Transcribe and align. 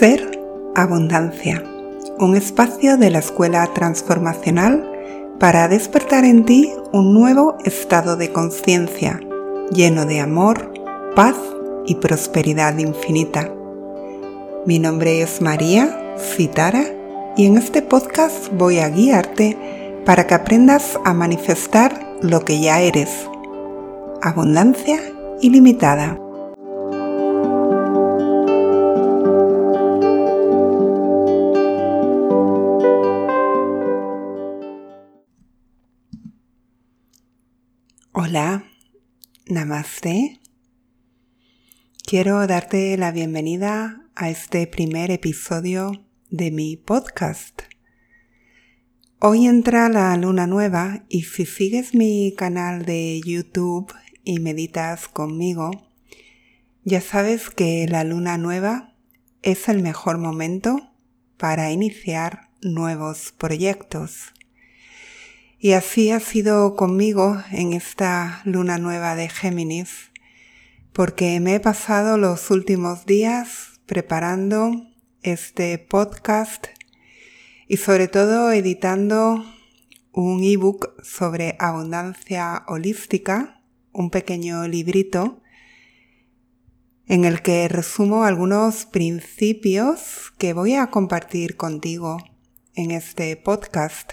Ser 0.00 0.40
Abundancia, 0.74 1.62
un 2.18 2.34
espacio 2.34 2.96
de 2.96 3.10
la 3.10 3.18
Escuela 3.18 3.66
Transformacional 3.74 4.90
para 5.38 5.68
despertar 5.68 6.24
en 6.24 6.46
ti 6.46 6.72
un 6.90 7.12
nuevo 7.12 7.58
estado 7.66 8.16
de 8.16 8.32
conciencia 8.32 9.20
lleno 9.70 10.06
de 10.06 10.20
amor, 10.20 10.72
paz 11.14 11.36
y 11.84 11.96
prosperidad 11.96 12.78
infinita. 12.78 13.52
Mi 14.64 14.78
nombre 14.78 15.20
es 15.20 15.42
María 15.42 16.16
Citara 16.16 16.84
y 17.36 17.44
en 17.44 17.58
este 17.58 17.82
podcast 17.82 18.50
voy 18.54 18.78
a 18.78 18.88
guiarte 18.88 19.58
para 20.06 20.26
que 20.26 20.32
aprendas 20.32 20.98
a 21.04 21.12
manifestar 21.12 22.16
lo 22.22 22.42
que 22.46 22.58
ya 22.58 22.80
eres. 22.80 23.28
Abundancia 24.22 24.98
ilimitada. 25.42 26.18
Namaste. 39.70 40.40
Quiero 42.04 42.44
darte 42.48 42.96
la 42.96 43.12
bienvenida 43.12 44.04
a 44.16 44.28
este 44.28 44.66
primer 44.66 45.12
episodio 45.12 45.92
de 46.28 46.50
mi 46.50 46.76
podcast. 46.76 47.62
Hoy 49.20 49.46
entra 49.46 49.88
la 49.88 50.16
luna 50.16 50.48
nueva 50.48 51.04
y 51.08 51.22
si 51.22 51.46
sigues 51.46 51.94
mi 51.94 52.34
canal 52.36 52.84
de 52.84 53.20
YouTube 53.24 53.94
y 54.24 54.40
meditas 54.40 55.06
conmigo, 55.06 55.70
ya 56.82 57.00
sabes 57.00 57.48
que 57.50 57.86
la 57.88 58.02
luna 58.02 58.38
nueva 58.38 58.96
es 59.42 59.68
el 59.68 59.82
mejor 59.82 60.18
momento 60.18 60.90
para 61.36 61.70
iniciar 61.70 62.50
nuevos 62.60 63.32
proyectos. 63.38 64.32
Y 65.62 65.72
así 65.72 66.10
ha 66.10 66.20
sido 66.20 66.74
conmigo 66.74 67.36
en 67.52 67.74
esta 67.74 68.40
luna 68.46 68.78
nueva 68.78 69.14
de 69.14 69.28
Géminis, 69.28 70.10
porque 70.94 71.38
me 71.38 71.56
he 71.56 71.60
pasado 71.60 72.16
los 72.16 72.50
últimos 72.50 73.04
días 73.04 73.78
preparando 73.84 74.72
este 75.20 75.76
podcast 75.76 76.68
y 77.68 77.76
sobre 77.76 78.08
todo 78.08 78.50
editando 78.52 79.44
un 80.12 80.42
ebook 80.42 80.94
sobre 81.04 81.56
abundancia 81.58 82.64
holística, 82.66 83.62
un 83.92 84.08
pequeño 84.08 84.66
librito 84.66 85.42
en 87.06 87.26
el 87.26 87.42
que 87.42 87.68
resumo 87.68 88.24
algunos 88.24 88.86
principios 88.86 90.32
que 90.38 90.54
voy 90.54 90.72
a 90.76 90.86
compartir 90.86 91.58
contigo 91.58 92.16
en 92.74 92.92
este 92.92 93.36
podcast. 93.36 94.12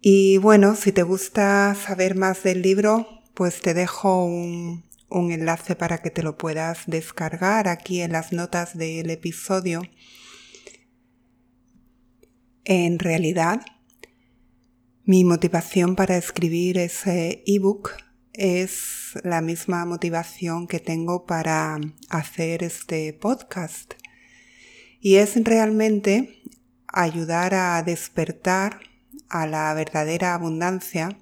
Y 0.00 0.38
bueno, 0.38 0.76
si 0.76 0.92
te 0.92 1.02
gusta 1.02 1.74
saber 1.74 2.14
más 2.14 2.42
del 2.42 2.62
libro, 2.62 3.22
pues 3.34 3.60
te 3.60 3.74
dejo 3.74 4.24
un, 4.24 4.84
enlace 5.10 5.76
para 5.76 5.98
que 5.98 6.10
te 6.10 6.22
lo 6.22 6.36
puedas 6.36 6.84
descargar 6.86 7.68
aquí 7.68 8.02
en 8.02 8.12
las 8.12 8.32
notas 8.32 8.76
del 8.76 9.10
episodio. 9.10 9.82
En 12.64 12.98
realidad, 12.98 13.60
mi 15.04 15.24
motivación 15.24 15.96
para 15.96 16.16
escribir 16.16 16.78
ese 16.78 17.42
ebook 17.46 17.92
es 18.32 19.12
la 19.22 19.40
misma 19.40 19.84
motivación 19.86 20.66
que 20.66 20.80
tengo 20.80 21.26
para 21.26 21.78
hacer 22.10 22.62
este 22.62 23.12
podcast. 23.12 23.94
Y 25.00 25.16
es 25.16 25.36
realmente 25.42 26.42
ayudar 26.88 27.54
a 27.54 27.82
despertar 27.82 28.80
a 29.28 29.46
la 29.46 29.72
verdadera 29.74 30.34
abundancia 30.34 31.16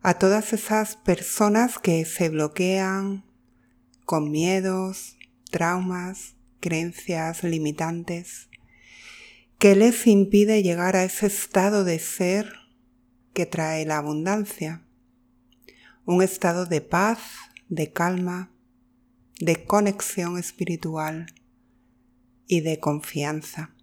a 0.00 0.14
todas 0.14 0.52
esas 0.52 0.96
personas 0.96 1.78
que 1.78 2.04
se 2.04 2.28
bloquean 2.28 3.24
con 4.04 4.30
miedos, 4.30 5.18
traumas, 5.50 6.36
creencias 6.60 7.42
limitantes, 7.42 8.48
que 9.58 9.74
les 9.74 10.06
impide 10.06 10.62
llegar 10.62 10.96
a 10.96 11.04
ese 11.04 11.26
estado 11.26 11.84
de 11.84 11.98
ser 11.98 12.52
que 13.34 13.44
trae 13.44 13.84
la 13.84 13.98
abundancia, 13.98 14.82
un 16.04 16.22
estado 16.22 16.64
de 16.64 16.80
paz, 16.80 17.18
de 17.68 17.92
calma, 17.92 18.50
de 19.40 19.64
conexión 19.64 20.38
espiritual 20.38 21.26
y 22.46 22.60
de 22.60 22.78
confianza. 22.80 23.74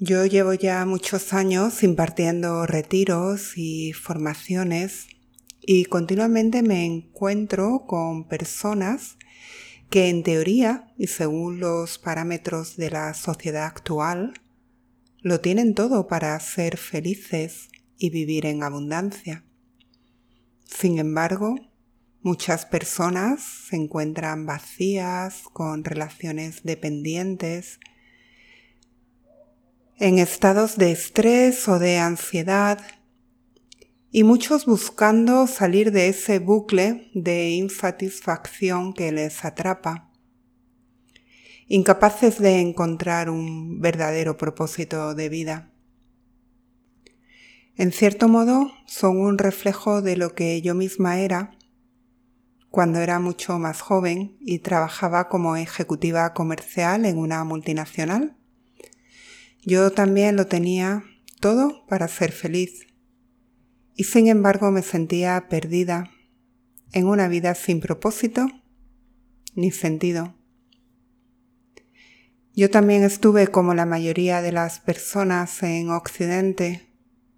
Yo 0.00 0.24
llevo 0.26 0.54
ya 0.54 0.86
muchos 0.86 1.32
años 1.32 1.82
impartiendo 1.82 2.66
retiros 2.66 3.54
y 3.56 3.92
formaciones 3.92 5.08
y 5.60 5.86
continuamente 5.86 6.62
me 6.62 6.84
encuentro 6.84 7.84
con 7.84 8.28
personas 8.28 9.16
que 9.90 10.08
en 10.08 10.22
teoría 10.22 10.94
y 10.98 11.08
según 11.08 11.58
los 11.58 11.98
parámetros 11.98 12.76
de 12.76 12.90
la 12.90 13.12
sociedad 13.12 13.64
actual 13.64 14.34
lo 15.20 15.40
tienen 15.40 15.74
todo 15.74 16.06
para 16.06 16.38
ser 16.38 16.76
felices 16.76 17.68
y 17.96 18.10
vivir 18.10 18.46
en 18.46 18.62
abundancia. 18.62 19.44
Sin 20.64 21.00
embargo, 21.00 21.56
muchas 22.22 22.66
personas 22.66 23.42
se 23.68 23.74
encuentran 23.74 24.46
vacías, 24.46 25.42
con 25.52 25.82
relaciones 25.82 26.62
dependientes, 26.62 27.80
en 30.00 30.20
estados 30.20 30.76
de 30.76 30.92
estrés 30.92 31.66
o 31.66 31.80
de 31.80 31.98
ansiedad 31.98 32.78
y 34.10 34.22
muchos 34.22 34.64
buscando 34.64 35.46
salir 35.48 35.90
de 35.90 36.08
ese 36.08 36.38
bucle 36.38 37.10
de 37.14 37.50
insatisfacción 37.50 38.94
que 38.94 39.10
les 39.10 39.44
atrapa, 39.44 40.10
incapaces 41.66 42.38
de 42.38 42.60
encontrar 42.60 43.28
un 43.28 43.80
verdadero 43.80 44.36
propósito 44.36 45.14
de 45.14 45.28
vida. 45.28 45.72
En 47.76 47.92
cierto 47.92 48.28
modo, 48.28 48.70
son 48.86 49.18
un 49.18 49.36
reflejo 49.36 50.00
de 50.00 50.16
lo 50.16 50.34
que 50.34 50.62
yo 50.62 50.74
misma 50.74 51.18
era 51.18 51.58
cuando 52.70 53.00
era 53.00 53.18
mucho 53.18 53.58
más 53.58 53.80
joven 53.80 54.36
y 54.40 54.60
trabajaba 54.60 55.28
como 55.28 55.56
ejecutiva 55.56 56.32
comercial 56.34 57.04
en 57.04 57.18
una 57.18 57.42
multinacional 57.44 58.37
yo 59.62 59.90
también 59.90 60.36
lo 60.36 60.46
tenía 60.46 61.04
todo 61.40 61.84
para 61.86 62.08
ser 62.08 62.32
feliz 62.32 62.86
y 63.94 64.04
sin 64.04 64.28
embargo 64.28 64.70
me 64.70 64.82
sentía 64.82 65.48
perdida 65.48 66.10
en 66.92 67.06
una 67.06 67.28
vida 67.28 67.54
sin 67.54 67.80
propósito 67.80 68.46
ni 69.54 69.72
sentido. 69.72 70.36
Yo 72.54 72.70
también 72.70 73.02
estuve 73.02 73.48
como 73.48 73.74
la 73.74 73.86
mayoría 73.86 74.40
de 74.40 74.52
las 74.52 74.80
personas 74.80 75.62
en 75.62 75.90
Occidente, 75.90 76.92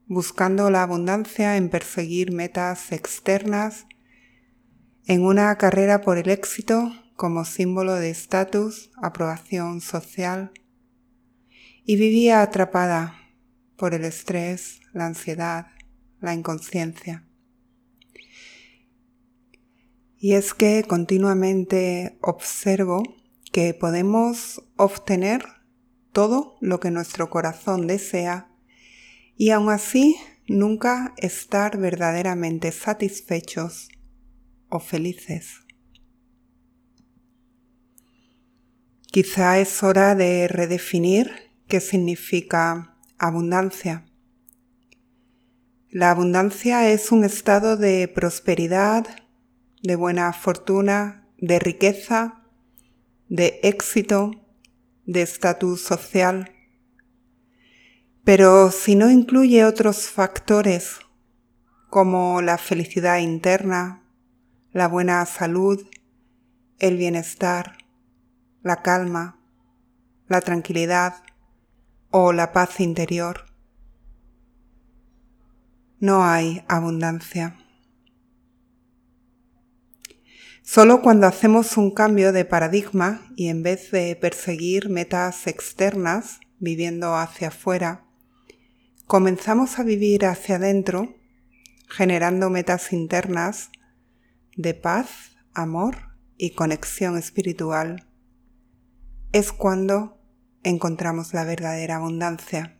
buscando 0.06 0.70
la 0.70 0.82
abundancia 0.82 1.56
en 1.56 1.68
perseguir 1.68 2.32
metas 2.32 2.92
externas, 2.92 3.86
en 5.06 5.24
una 5.24 5.56
carrera 5.56 6.02
por 6.02 6.18
el 6.18 6.28
éxito 6.28 6.92
como 7.16 7.44
símbolo 7.44 7.94
de 7.94 8.10
estatus, 8.10 8.90
aprobación 9.02 9.80
social 9.80 10.52
y 11.90 11.96
vivía 11.96 12.40
atrapada 12.40 13.18
por 13.76 13.94
el 13.94 14.04
estrés, 14.04 14.78
la 14.92 15.06
ansiedad, 15.06 15.72
la 16.20 16.34
inconsciencia. 16.34 17.26
Y 20.16 20.34
es 20.34 20.54
que 20.54 20.84
continuamente 20.86 22.16
observo 22.22 23.02
que 23.50 23.74
podemos 23.74 24.62
obtener 24.76 25.44
todo 26.12 26.58
lo 26.60 26.78
que 26.78 26.92
nuestro 26.92 27.28
corazón 27.28 27.88
desea 27.88 28.54
y 29.36 29.50
aún 29.50 29.68
así 29.68 30.16
nunca 30.46 31.12
estar 31.16 31.76
verdaderamente 31.76 32.70
satisfechos 32.70 33.88
o 34.68 34.78
felices. 34.78 35.64
Quizá 39.08 39.58
es 39.58 39.82
hora 39.82 40.14
de 40.14 40.46
redefinir 40.46 41.49
¿Qué 41.70 41.78
significa 41.78 42.96
abundancia? 43.16 44.04
La 45.88 46.10
abundancia 46.10 46.90
es 46.90 47.12
un 47.12 47.22
estado 47.22 47.76
de 47.76 48.08
prosperidad, 48.08 49.06
de 49.80 49.94
buena 49.94 50.32
fortuna, 50.32 51.28
de 51.38 51.60
riqueza, 51.60 52.42
de 53.28 53.60
éxito, 53.62 54.32
de 55.06 55.22
estatus 55.22 55.80
social. 55.80 56.50
Pero 58.24 58.72
si 58.72 58.96
no 58.96 59.08
incluye 59.08 59.64
otros 59.64 60.08
factores 60.08 60.98
como 61.88 62.42
la 62.42 62.58
felicidad 62.58 63.18
interna, 63.18 64.02
la 64.72 64.88
buena 64.88 65.24
salud 65.24 65.88
el 66.80 66.96
bienestar, 66.96 67.76
la 68.64 68.82
calma, 68.82 69.38
la 70.26 70.40
tranquilidad 70.40 71.22
o 72.10 72.32
la 72.32 72.52
paz 72.52 72.80
interior. 72.80 73.46
No 75.98 76.24
hay 76.24 76.64
abundancia. 76.68 77.56
Solo 80.62 81.02
cuando 81.02 81.26
hacemos 81.26 81.76
un 81.76 81.90
cambio 81.90 82.32
de 82.32 82.44
paradigma 82.44 83.22
y 83.36 83.48
en 83.48 83.62
vez 83.62 83.90
de 83.90 84.16
perseguir 84.16 84.88
metas 84.88 85.46
externas, 85.46 86.38
viviendo 86.58 87.16
hacia 87.16 87.48
afuera, 87.48 88.04
comenzamos 89.06 89.78
a 89.78 89.82
vivir 89.82 90.26
hacia 90.26 90.56
adentro, 90.56 91.16
generando 91.88 92.50
metas 92.50 92.92
internas 92.92 93.70
de 94.56 94.74
paz, 94.74 95.36
amor 95.54 95.96
y 96.36 96.50
conexión 96.50 97.18
espiritual, 97.18 98.06
es 99.32 99.52
cuando 99.52 100.19
encontramos 100.62 101.34
la 101.34 101.44
verdadera 101.44 101.96
abundancia. 101.96 102.76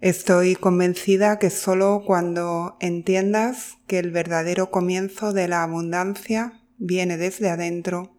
Estoy 0.00 0.54
convencida 0.54 1.38
que 1.38 1.48
solo 1.48 2.02
cuando 2.06 2.76
entiendas 2.80 3.78
que 3.86 3.98
el 3.98 4.10
verdadero 4.10 4.70
comienzo 4.70 5.32
de 5.32 5.48
la 5.48 5.62
abundancia 5.62 6.60
viene 6.76 7.16
desde 7.16 7.48
adentro, 7.48 8.14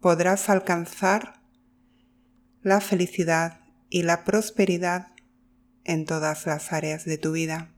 podrás 0.00 0.48
alcanzar 0.48 1.42
la 2.62 2.80
felicidad 2.80 3.60
y 3.88 4.02
la 4.02 4.24
prosperidad 4.24 5.08
en 5.82 6.04
todas 6.04 6.46
las 6.46 6.72
áreas 6.72 7.04
de 7.04 7.18
tu 7.18 7.32
vida. 7.32 7.74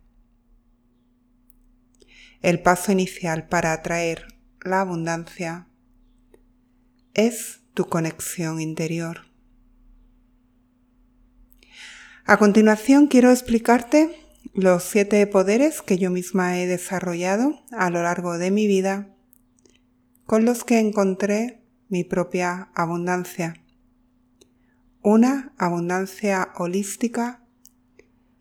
El 2.42 2.60
paso 2.60 2.92
inicial 2.92 3.48
para 3.48 3.72
atraer 3.72 4.26
la 4.60 4.80
abundancia 4.80 5.68
es 7.14 7.60
tu 7.74 7.86
conexión 7.86 8.60
interior. 8.60 9.22
A 12.24 12.36
continuación 12.36 13.08
quiero 13.08 13.30
explicarte 13.30 14.16
los 14.54 14.84
siete 14.84 15.26
poderes 15.26 15.82
que 15.82 15.98
yo 15.98 16.10
misma 16.10 16.58
he 16.58 16.66
desarrollado 16.66 17.60
a 17.70 17.90
lo 17.90 18.02
largo 18.02 18.38
de 18.38 18.50
mi 18.50 18.66
vida 18.66 19.14
con 20.24 20.44
los 20.44 20.64
que 20.64 20.78
encontré 20.78 21.62
mi 21.88 22.04
propia 22.04 22.70
abundancia. 22.74 23.62
Una 25.02 25.52
abundancia 25.58 26.52
holística 26.56 27.44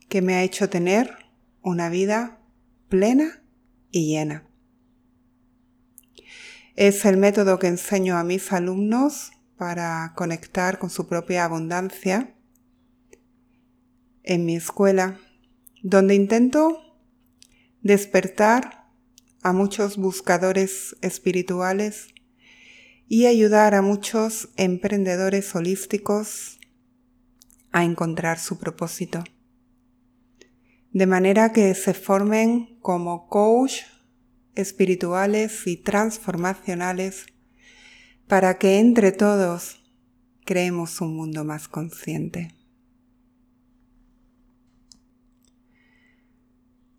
que 0.07 0.21
me 0.21 0.35
ha 0.35 0.43
hecho 0.43 0.69
tener 0.69 1.17
una 1.61 1.89
vida 1.89 2.39
plena 2.87 3.43
y 3.91 4.07
llena. 4.07 4.50
Es 6.83 7.05
el 7.05 7.17
método 7.17 7.59
que 7.59 7.67
enseño 7.67 8.17
a 8.17 8.23
mis 8.23 8.51
alumnos 8.51 9.33
para 9.55 10.13
conectar 10.15 10.79
con 10.79 10.89
su 10.89 11.07
propia 11.07 11.45
abundancia 11.45 12.33
en 14.23 14.45
mi 14.45 14.55
escuela, 14.55 15.19
donde 15.83 16.15
intento 16.15 16.81
despertar 17.83 18.87
a 19.43 19.53
muchos 19.53 19.97
buscadores 19.97 20.95
espirituales 21.01 22.07
y 23.07 23.27
ayudar 23.27 23.75
a 23.75 23.83
muchos 23.83 24.49
emprendedores 24.57 25.53
holísticos 25.53 26.59
a 27.71 27.83
encontrar 27.83 28.39
su 28.39 28.57
propósito. 28.57 29.23
De 30.93 31.05
manera 31.05 31.51
que 31.51 31.75
se 31.75 31.93
formen 31.93 32.79
como 32.81 33.27
coach 33.27 33.83
espirituales 34.55 35.67
y 35.67 35.77
transformacionales 35.77 37.25
para 38.27 38.57
que 38.57 38.79
entre 38.79 39.11
todos 39.11 39.81
creemos 40.45 41.01
un 41.01 41.15
mundo 41.15 41.43
más 41.43 41.67
consciente. 41.67 42.55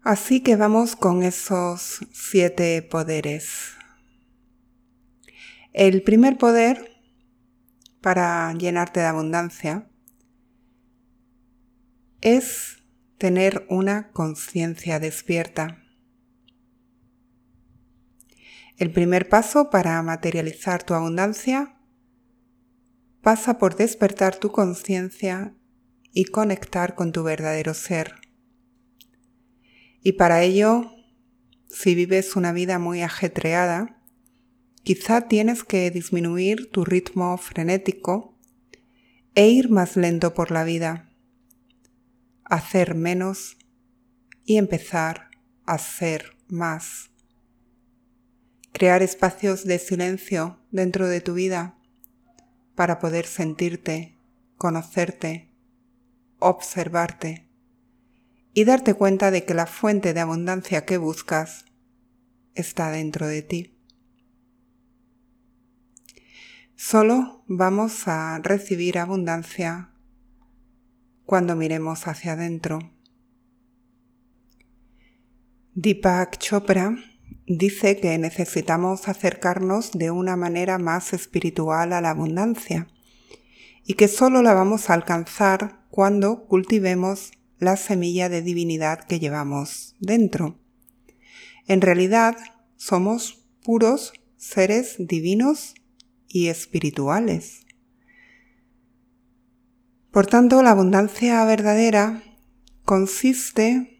Así 0.02 0.40
que 0.40 0.56
vamos 0.56 0.96
con 0.96 1.22
esos 1.22 2.00
siete 2.12 2.82
poderes. 2.82 3.76
El 5.72 6.02
primer 6.02 6.38
poder 6.38 6.90
para 8.00 8.52
llenarte 8.54 9.00
de 9.00 9.06
abundancia 9.06 9.88
es 12.20 12.82
tener 13.16 13.64
una 13.70 14.10
conciencia 14.10 14.98
despierta. 14.98 15.81
El 18.82 18.90
primer 18.90 19.28
paso 19.28 19.70
para 19.70 20.02
materializar 20.02 20.82
tu 20.82 20.94
abundancia 20.94 21.78
pasa 23.20 23.56
por 23.56 23.76
despertar 23.76 24.34
tu 24.34 24.50
conciencia 24.50 25.54
y 26.12 26.24
conectar 26.24 26.96
con 26.96 27.12
tu 27.12 27.22
verdadero 27.22 27.74
ser. 27.74 28.16
Y 30.02 30.14
para 30.14 30.42
ello, 30.42 30.90
si 31.68 31.94
vives 31.94 32.34
una 32.34 32.52
vida 32.52 32.80
muy 32.80 33.02
ajetreada, 33.02 34.02
quizá 34.82 35.28
tienes 35.28 35.62
que 35.62 35.88
disminuir 35.92 36.68
tu 36.72 36.84
ritmo 36.84 37.38
frenético 37.38 38.36
e 39.36 39.46
ir 39.46 39.70
más 39.70 39.96
lento 39.96 40.34
por 40.34 40.50
la 40.50 40.64
vida 40.64 41.08
hacer 42.46 42.96
menos 42.96 43.58
y 44.44 44.56
empezar 44.56 45.30
a 45.66 45.78
ser 45.78 46.36
más. 46.48 47.11
Crear 48.72 49.02
espacios 49.02 49.64
de 49.64 49.78
silencio 49.78 50.58
dentro 50.70 51.08
de 51.08 51.20
tu 51.20 51.34
vida 51.34 51.78
para 52.74 52.98
poder 52.98 53.26
sentirte, 53.26 54.18
conocerte, 54.56 55.54
observarte 56.38 57.48
y 58.54 58.64
darte 58.64 58.94
cuenta 58.94 59.30
de 59.30 59.44
que 59.44 59.54
la 59.54 59.66
fuente 59.66 60.14
de 60.14 60.20
abundancia 60.20 60.84
que 60.84 60.96
buscas 60.96 61.64
está 62.54 62.90
dentro 62.90 63.26
de 63.26 63.42
ti. 63.42 63.78
Solo 66.74 67.44
vamos 67.46 68.08
a 68.08 68.40
recibir 68.42 68.98
abundancia 68.98 69.90
cuando 71.24 71.56
miremos 71.56 72.06
hacia 72.08 72.32
adentro. 72.32 72.78
Deepak 75.74 76.38
Chopra 76.38 76.96
dice 77.46 77.98
que 77.98 78.16
necesitamos 78.18 79.08
acercarnos 79.08 79.92
de 79.92 80.10
una 80.10 80.36
manera 80.36 80.78
más 80.78 81.12
espiritual 81.12 81.92
a 81.92 82.00
la 82.00 82.10
abundancia 82.10 82.88
y 83.84 83.94
que 83.94 84.08
solo 84.08 84.42
la 84.42 84.54
vamos 84.54 84.88
a 84.88 84.94
alcanzar 84.94 85.84
cuando 85.90 86.46
cultivemos 86.46 87.32
la 87.58 87.76
semilla 87.76 88.28
de 88.28 88.42
divinidad 88.42 89.04
que 89.04 89.20
llevamos 89.20 89.94
dentro. 90.00 90.58
En 91.66 91.80
realidad 91.80 92.36
somos 92.76 93.44
puros 93.62 94.12
seres 94.36 94.96
divinos 94.98 95.74
y 96.28 96.48
espirituales. 96.48 97.66
Por 100.10 100.26
tanto, 100.26 100.62
la 100.62 100.72
abundancia 100.72 101.44
verdadera 101.44 102.22
consiste 102.84 103.91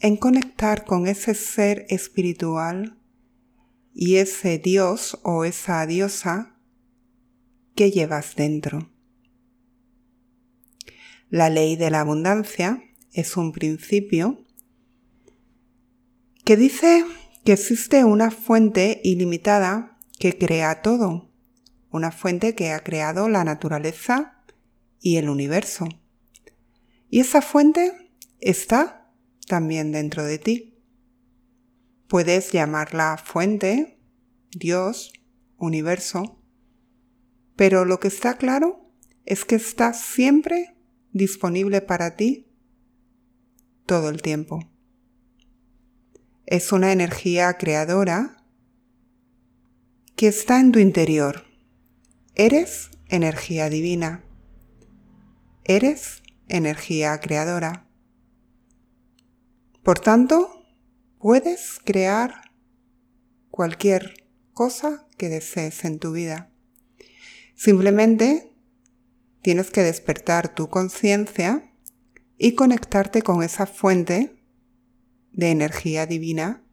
en 0.00 0.16
conectar 0.16 0.86
con 0.86 1.06
ese 1.06 1.34
ser 1.34 1.86
espiritual 1.90 2.98
y 3.94 4.16
ese 4.16 4.58
Dios 4.58 5.20
o 5.22 5.44
esa 5.44 5.86
diosa 5.86 6.56
que 7.74 7.90
llevas 7.90 8.34
dentro. 8.34 8.90
La 11.28 11.50
ley 11.50 11.76
de 11.76 11.90
la 11.90 12.00
abundancia 12.00 12.82
es 13.12 13.36
un 13.36 13.52
principio 13.52 14.44
que 16.44 16.56
dice 16.56 17.04
que 17.44 17.52
existe 17.52 18.04
una 18.04 18.30
fuente 18.30 19.00
ilimitada 19.04 19.98
que 20.18 20.36
crea 20.36 20.82
todo, 20.82 21.30
una 21.90 22.10
fuente 22.10 22.54
que 22.54 22.72
ha 22.72 22.82
creado 22.82 23.28
la 23.28 23.44
naturaleza 23.44 24.42
y 25.00 25.16
el 25.16 25.28
universo. 25.28 25.88
Y 27.10 27.20
esa 27.20 27.42
fuente 27.42 28.12
está 28.40 28.99
también 29.50 29.90
dentro 29.90 30.24
de 30.24 30.38
ti. 30.38 30.80
Puedes 32.06 32.52
llamarla 32.52 33.18
fuente, 33.18 34.00
Dios, 34.52 35.12
universo, 35.58 36.40
pero 37.56 37.84
lo 37.84 37.98
que 37.98 38.06
está 38.06 38.38
claro 38.38 38.94
es 39.26 39.44
que 39.44 39.56
está 39.56 39.92
siempre 39.92 40.76
disponible 41.12 41.80
para 41.80 42.14
ti 42.14 42.46
todo 43.86 44.08
el 44.08 44.22
tiempo. 44.22 44.60
Es 46.46 46.70
una 46.70 46.92
energía 46.92 47.54
creadora 47.54 48.44
que 50.14 50.28
está 50.28 50.60
en 50.60 50.70
tu 50.70 50.78
interior. 50.78 51.44
Eres 52.36 52.90
energía 53.08 53.68
divina. 53.68 54.24
Eres 55.64 56.22
energía 56.46 57.18
creadora. 57.18 57.89
Por 59.82 59.98
tanto, 59.98 60.66
puedes 61.18 61.80
crear 61.84 62.52
cualquier 63.50 64.14
cosa 64.52 65.06
que 65.16 65.28
desees 65.28 65.84
en 65.84 65.98
tu 65.98 66.12
vida. 66.12 66.50
Simplemente 67.54 68.52
tienes 69.42 69.70
que 69.70 69.82
despertar 69.82 70.54
tu 70.54 70.68
conciencia 70.68 71.72
y 72.36 72.54
conectarte 72.54 73.22
con 73.22 73.42
esa 73.42 73.66
fuente 73.66 74.42
de 75.32 75.50
energía 75.50 76.06
divina 76.06 76.64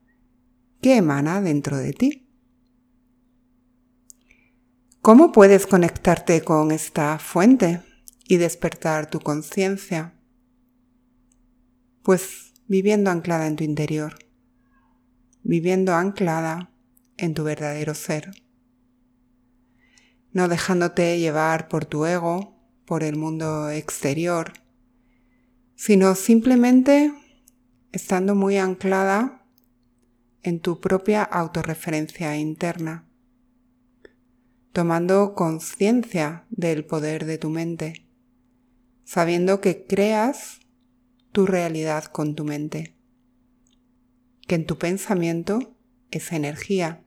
que 0.81 0.95
emana 0.95 1.41
dentro 1.41 1.77
de 1.77 1.93
ti. 1.93 2.29
¿Cómo 5.01 5.31
puedes 5.31 5.67
conectarte 5.67 6.41
con 6.41 6.71
esta 6.71 7.17
fuente 7.19 7.81
y 8.25 8.37
despertar 8.37 9.09
tu 9.09 9.19
conciencia? 9.19 10.13
Pues 12.03 12.46
viviendo 12.67 13.09
anclada 13.09 13.47
en 13.47 13.55
tu 13.55 13.63
interior, 13.63 14.17
viviendo 15.43 15.93
anclada 15.93 16.69
en 17.17 17.33
tu 17.33 17.43
verdadero 17.43 17.93
ser, 17.95 18.31
no 20.33 20.47
dejándote 20.47 21.19
llevar 21.19 21.69
por 21.69 21.85
tu 21.85 22.05
ego, 22.05 22.57
por 22.85 23.03
el 23.03 23.15
mundo 23.15 23.69
exterior, 23.69 24.53
sino 25.75 26.15
simplemente 26.15 27.13
estando 27.91 28.35
muy 28.35 28.57
anclada 28.57 29.45
en 30.43 30.59
tu 30.59 30.79
propia 30.79 31.23
autorreferencia 31.23 32.37
interna, 32.37 33.07
tomando 34.73 35.35
conciencia 35.35 36.45
del 36.49 36.85
poder 36.85 37.25
de 37.25 37.37
tu 37.37 37.49
mente, 37.49 38.07
sabiendo 39.03 39.59
que 39.59 39.85
creas 39.85 40.59
tu 41.31 41.45
realidad 41.45 42.05
con 42.05 42.35
tu 42.35 42.43
mente, 42.43 42.95
que 44.47 44.55
en 44.55 44.65
tu 44.65 44.77
pensamiento 44.77 45.75
es 46.11 46.31
energía 46.31 47.03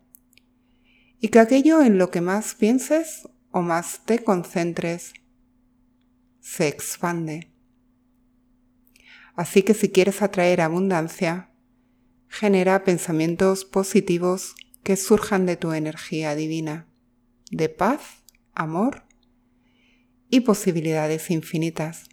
y 1.21 1.29
que 1.29 1.39
aquello 1.39 1.83
en 1.83 1.99
lo 1.99 2.11
que 2.11 2.21
más 2.21 2.55
pienses 2.55 3.29
o 3.51 3.63
más 3.63 4.05
te 4.05 4.23
concentres 4.23 5.13
se 6.41 6.69
expande. 6.69 7.51
Así 9.35 9.63
que 9.63 9.75
si 9.75 9.89
quieres 9.89 10.23
atraer 10.23 10.61
abundancia, 10.61 11.51
genera 12.29 12.85
pensamientos 12.85 13.65
positivos 13.65 14.55
que 14.83 14.97
surjan 14.97 15.47
de 15.47 15.57
tu 15.57 15.73
energía 15.73 16.35
divina, 16.35 16.87
de 17.51 17.69
paz, 17.69 18.23
amor 18.55 19.05
y 20.29 20.41
posibilidades 20.41 21.31
infinitas. 21.31 22.10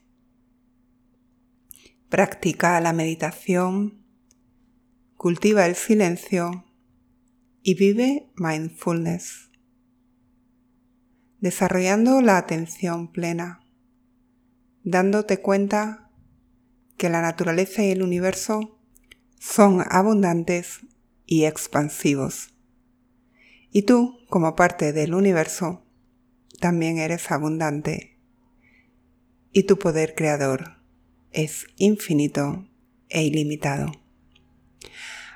Practica 2.10 2.80
la 2.80 2.94
meditación, 2.94 4.02
cultiva 5.18 5.66
el 5.66 5.76
silencio 5.76 6.64
y 7.62 7.74
vive 7.74 8.32
mindfulness, 8.38 9.52
desarrollando 11.42 12.22
la 12.22 12.38
atención 12.38 13.12
plena, 13.12 13.60
dándote 14.86 15.42
cuenta 15.42 16.10
que 16.96 17.10
la 17.10 17.22
naturaleza 17.22 17.84
y 17.84 17.92
el 17.92 18.02
universo 18.02 18.80
son 19.38 19.84
abundantes 19.90 20.80
y 21.26 21.44
expansivos. 21.44 22.54
Y 23.70 23.82
tú, 23.82 24.18
como 24.30 24.56
parte 24.56 24.94
del 24.94 25.14
universo, 25.14 25.86
también 26.62 27.00
eres 27.00 27.32
abundante. 27.32 28.18
Y 29.52 29.64
tu 29.64 29.78
poder 29.78 30.16
creador 30.16 30.77
es 31.38 31.68
infinito 31.78 32.68
e 33.10 33.24
ilimitado. 33.24 33.92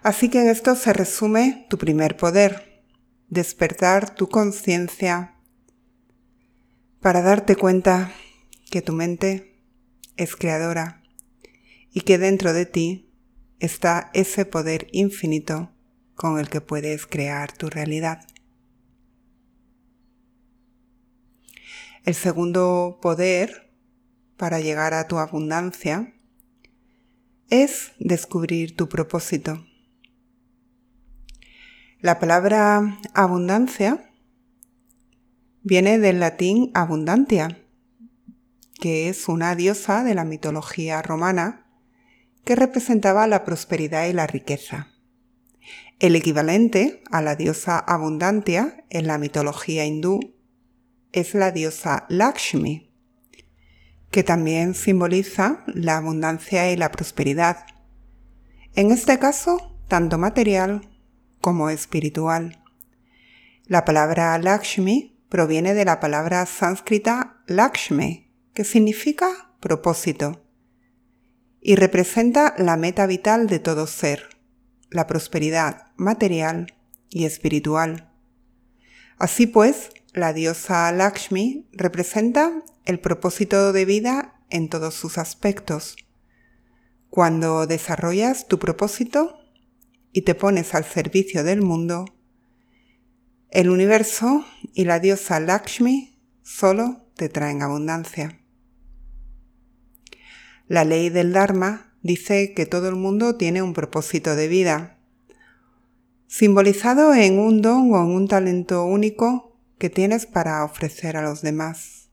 Así 0.02 0.30
que 0.30 0.42
en 0.42 0.50
esto 0.50 0.76
se 0.76 0.94
resume 0.94 1.68
tu 1.70 1.78
primer 1.78 2.18
poder, 2.18 2.84
despertar 3.30 4.16
tu 4.16 4.28
conciencia 4.28 5.36
para 7.02 7.22
darte 7.22 7.56
cuenta 7.56 8.12
que 8.72 8.82
tu 8.82 8.94
mente 8.94 9.62
es 10.18 10.36
creadora 10.36 11.04
y 11.92 12.02
que 12.02 12.18
dentro 12.18 12.52
de 12.52 12.66
ti 12.66 13.12
está 13.60 14.10
ese 14.16 14.46
poder 14.46 14.88
infinito 14.92 15.72
con 16.16 16.40
el 16.40 16.50
que 16.50 16.62
puedes 16.62 17.06
crear 17.06 17.52
tu 17.52 17.70
realidad. 17.70 18.28
El 22.06 22.16
segundo 22.16 22.98
poder 23.04 23.71
para 24.42 24.60
llegar 24.60 24.96
a 24.96 25.08
tu 25.08 25.20
abundancia 25.20 26.16
es 27.52 27.92
descubrir 28.00 28.76
tu 28.76 28.90
propósito. 28.90 29.64
La 32.00 32.18
palabra 32.18 32.98
abundancia 33.14 34.12
viene 35.62 36.00
del 36.00 36.20
latín 36.20 36.72
abundantia, 36.74 37.60
que 38.80 39.10
es 39.10 39.28
una 39.28 39.54
diosa 39.54 40.04
de 40.04 40.16
la 40.16 40.26
mitología 40.26 41.04
romana 41.04 41.68
que 42.44 42.56
representaba 42.56 43.28
la 43.28 43.46
prosperidad 43.46 44.08
y 44.08 44.14
la 44.14 44.26
riqueza. 44.26 44.88
El 46.00 46.16
equivalente 46.16 47.04
a 47.12 47.22
la 47.22 47.36
diosa 47.36 47.78
abundantia 47.78 48.86
en 48.90 49.06
la 49.06 49.20
mitología 49.20 49.86
hindú 49.86 50.20
es 51.12 51.36
la 51.36 51.52
diosa 51.52 52.08
Lakshmi, 52.10 52.91
que 54.12 54.24
también 54.24 54.76
simboliza 54.76 55.64
la 55.68 55.98
abundancia 55.98 56.72
y 56.72 56.78
la 56.78 56.92
prosperidad. 56.92 57.66
En 58.76 58.92
este 58.92 59.18
caso, 59.20 59.78
tanto 59.88 60.18
material 60.18 60.90
como 61.40 61.70
espiritual. 61.70 62.64
La 63.66 63.86
palabra 63.86 64.38
Lakshmi 64.38 65.18
proviene 65.30 65.74
de 65.74 65.86
la 65.86 66.00
palabra 66.00 66.46
sánscrita 66.46 67.42
Lakshmi, 67.48 68.30
que 68.54 68.66
significa 68.66 69.54
propósito, 69.62 70.46
y 71.62 71.76
representa 71.76 72.54
la 72.58 72.76
meta 72.76 73.06
vital 73.08 73.48
de 73.48 73.60
todo 73.60 73.88
ser, 73.88 74.28
la 74.90 75.08
prosperidad 75.08 75.88
material 75.96 76.74
y 77.10 77.26
espiritual. 77.26 78.12
Así 79.18 79.48
pues, 79.48 79.92
la 80.14 80.34
diosa 80.34 80.92
Lakshmi 80.92 81.70
representa 81.72 82.64
el 82.86 83.00
propósito 83.00 83.72
de 83.72 83.86
vida 83.86 84.42
en 84.50 84.68
todos 84.68 84.94
sus 84.94 85.18
aspectos. 85.18 85.96
Cuando 87.10 87.66
desarrollas 87.68 88.48
tu 88.48 88.60
propósito, 88.60 89.38
y 90.14 90.24
te 90.24 90.36
pones 90.36 90.76
al 90.76 90.84
servicio 90.84 91.44
del 91.44 91.62
mundo, 91.62 92.06
el 93.50 93.70
universo 93.70 94.46
y 94.74 94.86
la 94.86 95.00
diosa 95.00 95.40
Lakshmi 95.40 96.20
solo 96.44 97.06
te 97.16 97.30
traen 97.30 97.62
abundancia. 97.62 98.40
La 100.68 100.86
ley 100.86 101.10
del 101.10 101.34
Dharma 101.34 101.94
dice 102.02 102.54
que 102.54 102.66
todo 102.66 102.90
el 102.90 102.96
mundo 102.96 103.36
tiene 103.36 103.62
un 103.62 103.74
propósito 103.74 104.36
de 104.36 104.48
vida, 104.48 105.00
simbolizado 106.28 107.14
en 107.14 107.40
un 107.40 107.62
don 107.62 107.94
o 107.94 107.98
en 107.98 108.16
un 108.16 108.28
talento 108.28 108.86
único 108.86 109.51
que 109.82 109.90
tienes 109.90 110.28
para 110.28 110.64
ofrecer 110.64 111.18
a 111.18 111.24
los 111.24 111.42
demás. 111.42 112.12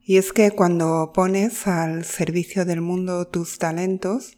Y 0.00 0.16
es 0.16 0.32
que 0.32 0.50
cuando 0.50 1.12
pones 1.14 1.68
al 1.68 2.04
servicio 2.04 2.64
del 2.64 2.80
mundo 2.80 3.28
tus 3.28 3.60
talentos, 3.60 4.36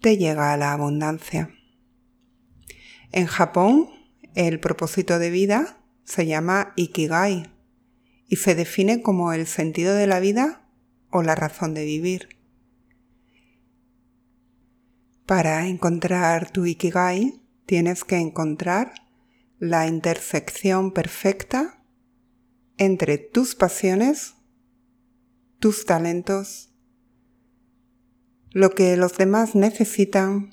te 0.00 0.16
llega 0.16 0.56
la 0.56 0.72
abundancia. 0.72 1.50
En 3.12 3.26
Japón, 3.26 3.90
el 4.34 4.58
propósito 4.58 5.18
de 5.18 5.28
vida 5.28 5.84
se 6.04 6.24
llama 6.24 6.72
Ikigai 6.76 7.52
y 8.26 8.36
se 8.36 8.54
define 8.54 9.02
como 9.02 9.34
el 9.34 9.46
sentido 9.46 9.94
de 9.94 10.06
la 10.06 10.18
vida 10.18 10.66
o 11.10 11.22
la 11.22 11.34
razón 11.34 11.74
de 11.74 11.84
vivir. 11.84 12.30
Para 15.26 15.66
encontrar 15.66 16.50
tu 16.50 16.64
Ikigai 16.64 17.42
tienes 17.66 18.04
que 18.04 18.16
encontrar 18.16 19.03
la 19.64 19.86
intersección 19.86 20.92
perfecta 20.92 21.82
entre 22.76 23.16
tus 23.16 23.54
pasiones, 23.54 24.34
tus 25.58 25.86
talentos 25.86 26.70
lo 28.50 28.72
que 28.72 28.98
los 28.98 29.16
demás 29.16 29.54
necesitan 29.54 30.50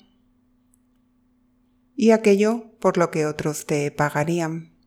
y 1.94 2.12
aquello 2.12 2.78
por 2.80 2.96
lo 2.96 3.10
que 3.10 3.26
otros 3.26 3.66
te 3.66 3.90
pagarían. 3.90 4.78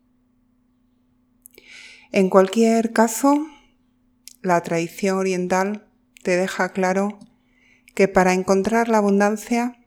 En 2.10 2.28
cualquier 2.28 2.92
caso, 2.92 3.46
la 4.42 4.60
tradición 4.60 5.18
oriental 5.18 5.88
te 6.24 6.36
deja 6.36 6.72
claro 6.72 7.20
que 7.94 8.08
para 8.08 8.34
encontrar 8.34 8.88
la 8.88 8.98
abundancia 8.98 9.86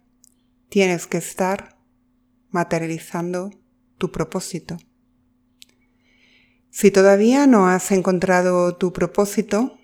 tienes 0.70 1.08
que 1.08 1.18
estar 1.18 1.78
materializando 2.52 3.59
tu 4.00 4.12
propósito. 4.12 4.78
Si 6.72 6.90
todavía 6.90 7.46
no 7.46 7.68
has 7.68 7.92
encontrado 7.92 8.76
tu 8.76 8.92
propósito, 8.92 9.80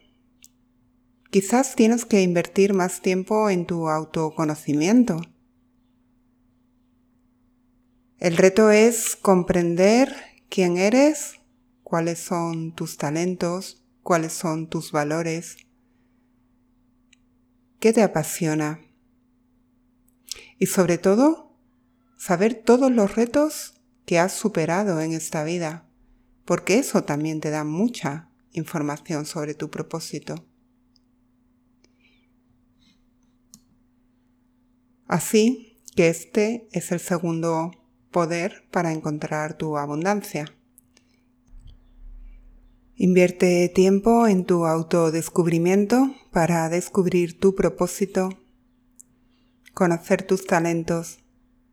Quizás 1.36 1.76
tienes 1.76 2.06
que 2.06 2.22
invertir 2.22 2.74
más 2.74 3.02
tiempo 3.02 3.50
en 3.50 3.66
tu 3.66 3.90
autoconocimiento. 3.90 5.20
El 8.20 8.38
reto 8.38 8.72
es 8.72 9.18
comprender 9.18 10.16
quién 10.48 10.78
eres, 10.78 11.42
cuáles 11.84 12.20
son 12.20 12.74
tus 12.74 12.96
talentos, 12.96 13.84
cuáles 14.02 14.32
son 14.32 14.70
tus 14.70 14.94
valores, 14.94 15.58
qué 17.82 17.92
te 17.92 18.02
apasiona 18.02 18.80
y 20.58 20.68
sobre 20.68 20.98
todo 20.98 21.60
saber 22.16 22.54
todos 22.54 22.94
los 22.94 23.14
retos 23.18 23.75
que 24.06 24.20
has 24.20 24.34
superado 24.34 25.02
en 25.02 25.14
esta 25.14 25.44
vida, 25.44 25.88
porque 26.46 26.78
eso 26.78 27.04
también 27.04 27.42
te 27.42 27.50
da 27.50 27.64
mucha 27.64 28.30
información 28.52 29.26
sobre 29.26 29.54
tu 29.54 29.70
propósito. 29.70 30.46
Así 35.08 35.80
que 35.96 36.10
este 36.10 36.68
es 36.72 36.92
el 36.92 37.00
segundo 37.00 37.72
poder 38.12 38.68
para 38.72 38.92
encontrar 38.92 39.58
tu 39.58 39.78
abundancia. 39.78 40.46
Invierte 42.96 43.70
tiempo 43.70 44.28
en 44.28 44.46
tu 44.46 44.66
autodescubrimiento 44.66 46.16
para 46.32 46.70
descubrir 46.70 47.40
tu 47.40 47.54
propósito, 47.54 48.30
conocer 49.74 50.26
tus 50.26 50.46
talentos, 50.46 51.20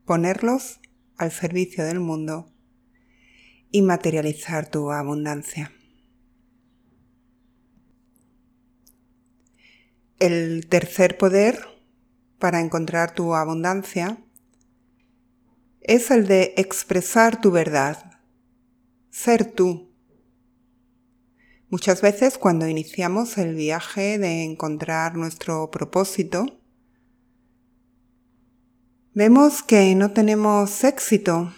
ponerlos 0.04 0.81
al 1.22 1.30
servicio 1.30 1.84
del 1.84 2.00
mundo 2.00 2.52
y 3.70 3.82
materializar 3.82 4.70
tu 4.70 4.90
abundancia. 4.90 5.72
El 10.18 10.68
tercer 10.68 11.18
poder 11.18 11.58
para 12.38 12.60
encontrar 12.60 13.14
tu 13.14 13.34
abundancia 13.34 14.22
es 15.80 16.10
el 16.10 16.26
de 16.26 16.54
expresar 16.56 17.40
tu 17.40 17.50
verdad, 17.50 18.20
ser 19.10 19.44
tú. 19.44 19.92
Muchas 21.70 22.02
veces 22.02 22.38
cuando 22.38 22.68
iniciamos 22.68 23.38
el 23.38 23.54
viaje 23.54 24.18
de 24.18 24.44
encontrar 24.44 25.16
nuestro 25.16 25.70
propósito, 25.70 26.61
vemos 29.14 29.62
que 29.62 29.94
no 29.94 30.12
tenemos 30.12 30.84
éxito 30.84 31.52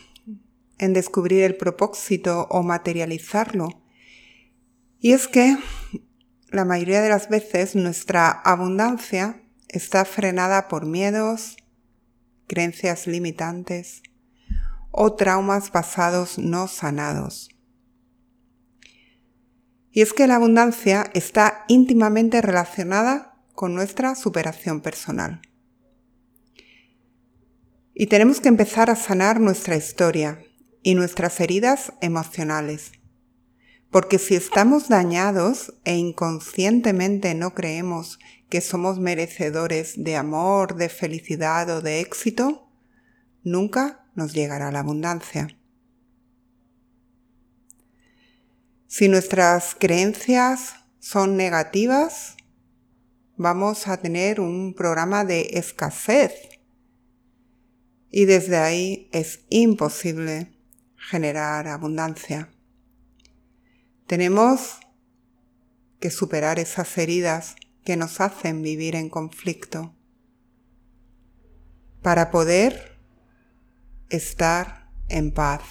en 0.79 0.93
descubrir 0.93 1.45
el 1.45 1.57
propósito 1.57 2.47
o 2.51 2.63
materializarlo. 2.63 3.69
Y 4.99 5.13
es 5.13 5.29
que 5.29 5.57
la 6.51 6.65
mayoría 6.65 7.01
de 7.01 7.09
las 7.09 7.29
veces 7.29 7.77
nuestra 7.77 8.31
abundancia 8.31 9.43
está 9.69 10.05
frenada 10.05 10.69
por 10.69 10.87
miedos, 10.87 11.57
creencias 12.47 13.07
limitantes 13.07 14.03
o 14.91 15.15
traumas 15.15 15.71
pasados 15.71 16.39
no 16.39 16.69
sanados. 16.69 17.51
Y 19.91 20.03
es 20.03 20.13
que 20.13 20.27
la 20.27 20.37
abundancia 20.37 21.11
está 21.15 21.65
íntimamente 21.69 22.43
relacionada 22.43 23.37
con 23.55 23.75
nuestra 23.75 24.17
superación 24.17 24.81
personal. 24.81 25.41
Y 27.97 28.09
tenemos 28.09 28.41
que 28.41 28.49
empezar 28.49 28.91
a 28.91 28.97
sanar 28.97 29.39
nuestra 29.39 29.77
historia 29.77 30.45
y 30.83 30.97
nuestras 30.97 31.39
heridas 31.39 31.93
emocionales. 32.01 32.91
Porque 33.91 34.19
si 34.19 34.35
estamos 34.35 34.89
dañados 34.89 35.75
e 35.85 35.95
inconscientemente 35.95 37.37
no 37.37 37.55
creemos 37.55 38.19
que 38.49 38.61
somos 38.61 38.99
merecedores 38.99 39.95
de 39.97 40.17
amor, 40.17 40.75
de 40.75 40.89
felicidad 40.89 41.71
o 41.71 41.81
de 41.81 42.01
éxito, 42.01 42.69
nunca 43.45 44.05
nos 44.17 44.33
llegará 44.33 44.73
la 44.73 44.81
abundancia. 44.81 45.57
Si 48.89 49.09
nuestras 49.09 49.77
creencias 49.77 50.75
son 50.99 51.37
negativas, 51.37 52.37
vamos 53.37 53.87
a 53.87 53.99
tener 53.99 54.41
un 54.41 54.75
programa 54.75 55.25
de 55.25 55.51
escasez 55.53 56.54
y 58.17 58.27
desde 58.27 58.59
ahí 58.59 59.09
es 59.11 59.41
imposible 59.49 60.53
generar 60.95 61.67
abundancia. 61.67 62.49
Tenemos 64.07 64.79
que 65.99 66.13
superar 66.13 66.61
esas 66.61 66.97
heridas 66.97 67.57
que 67.85 67.97
nos 67.97 68.21
hacen 68.21 68.63
vivir 68.63 68.95
en 68.95 69.11
conflicto 69.11 69.97
para 72.03 72.31
poder 72.31 73.01
estar 74.11 74.93
en 75.09 75.33
paz 75.33 75.65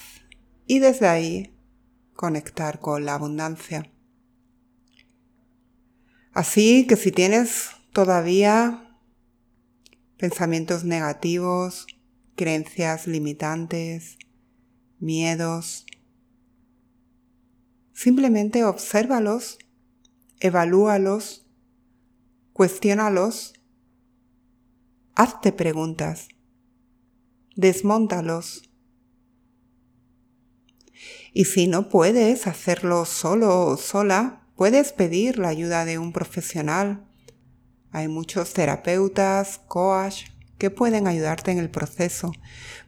y 0.67 0.79
desde 0.79 1.07
ahí 1.07 1.57
conectar 2.13 2.81
con 2.81 3.05
la 3.05 3.13
abundancia. 3.13 3.89
Así 6.33 6.87
que 6.87 6.97
si 6.97 7.13
tienes 7.13 7.69
todavía 7.93 8.99
pensamientos 10.17 10.83
negativos, 10.83 11.87
creencias 12.35 13.07
limitantes, 13.07 14.17
miedos, 14.99 15.85
simplemente 17.93 18.63
obsérvalos, 18.65 19.59
evalúalos 20.39 21.43
cuestiónalos, 22.53 23.53
hazte 25.15 25.51
preguntas, 25.51 26.27
desmóntalos. 27.55 28.69
Y 31.33 31.45
si 31.45 31.67
no 31.67 31.89
puedes 31.89 32.45
hacerlo 32.45 33.05
solo 33.05 33.65
o 33.65 33.77
sola, 33.77 34.47
puedes 34.55 34.93
pedir 34.93 35.39
la 35.39 35.47
ayuda 35.49 35.83
de 35.83 35.97
un 35.97 36.13
profesional. 36.13 37.09
Hay 37.91 38.07
muchos 38.07 38.53
terapeutas, 38.53 39.59
coach, 39.67 40.25
que 40.63 40.71
pueden 40.71 41.07
ayudarte 41.07 41.51
en 41.51 41.57
el 41.57 41.69
proceso, 41.69 42.31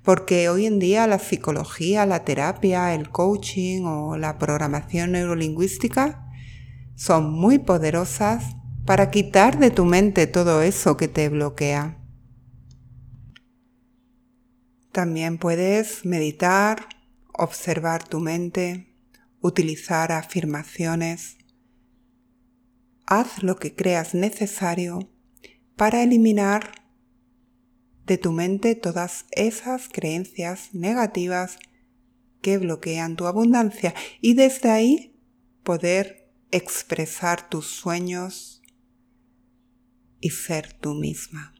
porque 0.01 0.47
hoy 0.47 0.65
en 0.65 0.79
día 0.79 1.07
la 1.07 1.19
psicología, 1.19 2.05
la 2.05 2.23
terapia, 2.23 2.95
el 2.95 3.09
coaching 3.09 3.83
o 3.83 4.15
la 4.15 4.37
programación 4.37 5.11
neurolingüística 5.11 6.25
son 6.95 7.33
muy 7.33 7.59
poderosas 7.59 8.55
para 8.85 9.11
quitar 9.11 9.59
de 9.59 9.71
tu 9.71 9.83
mente 9.83 10.25
todo 10.25 10.61
eso 10.61 10.95
que 10.95 11.09
te 11.09 11.27
bloquea. 11.27 12.01
También 14.93 15.37
puedes 15.37 16.05
meditar, 16.05 16.87
observar 17.33 18.07
tu 18.07 18.21
mente, 18.21 18.95
utilizar 19.41 20.13
afirmaciones. 20.13 21.39
Haz 23.05 23.43
lo 23.43 23.57
que 23.57 23.75
creas 23.75 24.13
necesario 24.13 25.11
para 25.75 26.03
eliminar 26.03 26.84
de 28.05 28.17
tu 28.17 28.31
mente 28.31 28.75
todas 28.75 29.25
esas 29.31 29.89
creencias 29.89 30.73
negativas 30.73 31.57
que 32.41 32.57
bloquean 32.57 33.15
tu 33.15 33.25
abundancia 33.25 33.93
y 34.21 34.33
desde 34.33 34.69
ahí 34.69 35.19
poder 35.63 36.29
expresar 36.51 37.49
tus 37.49 37.67
sueños, 37.67 38.55
y 40.25 40.31
ser 40.31 40.73
tú 40.73 40.95
misma. 40.95 41.53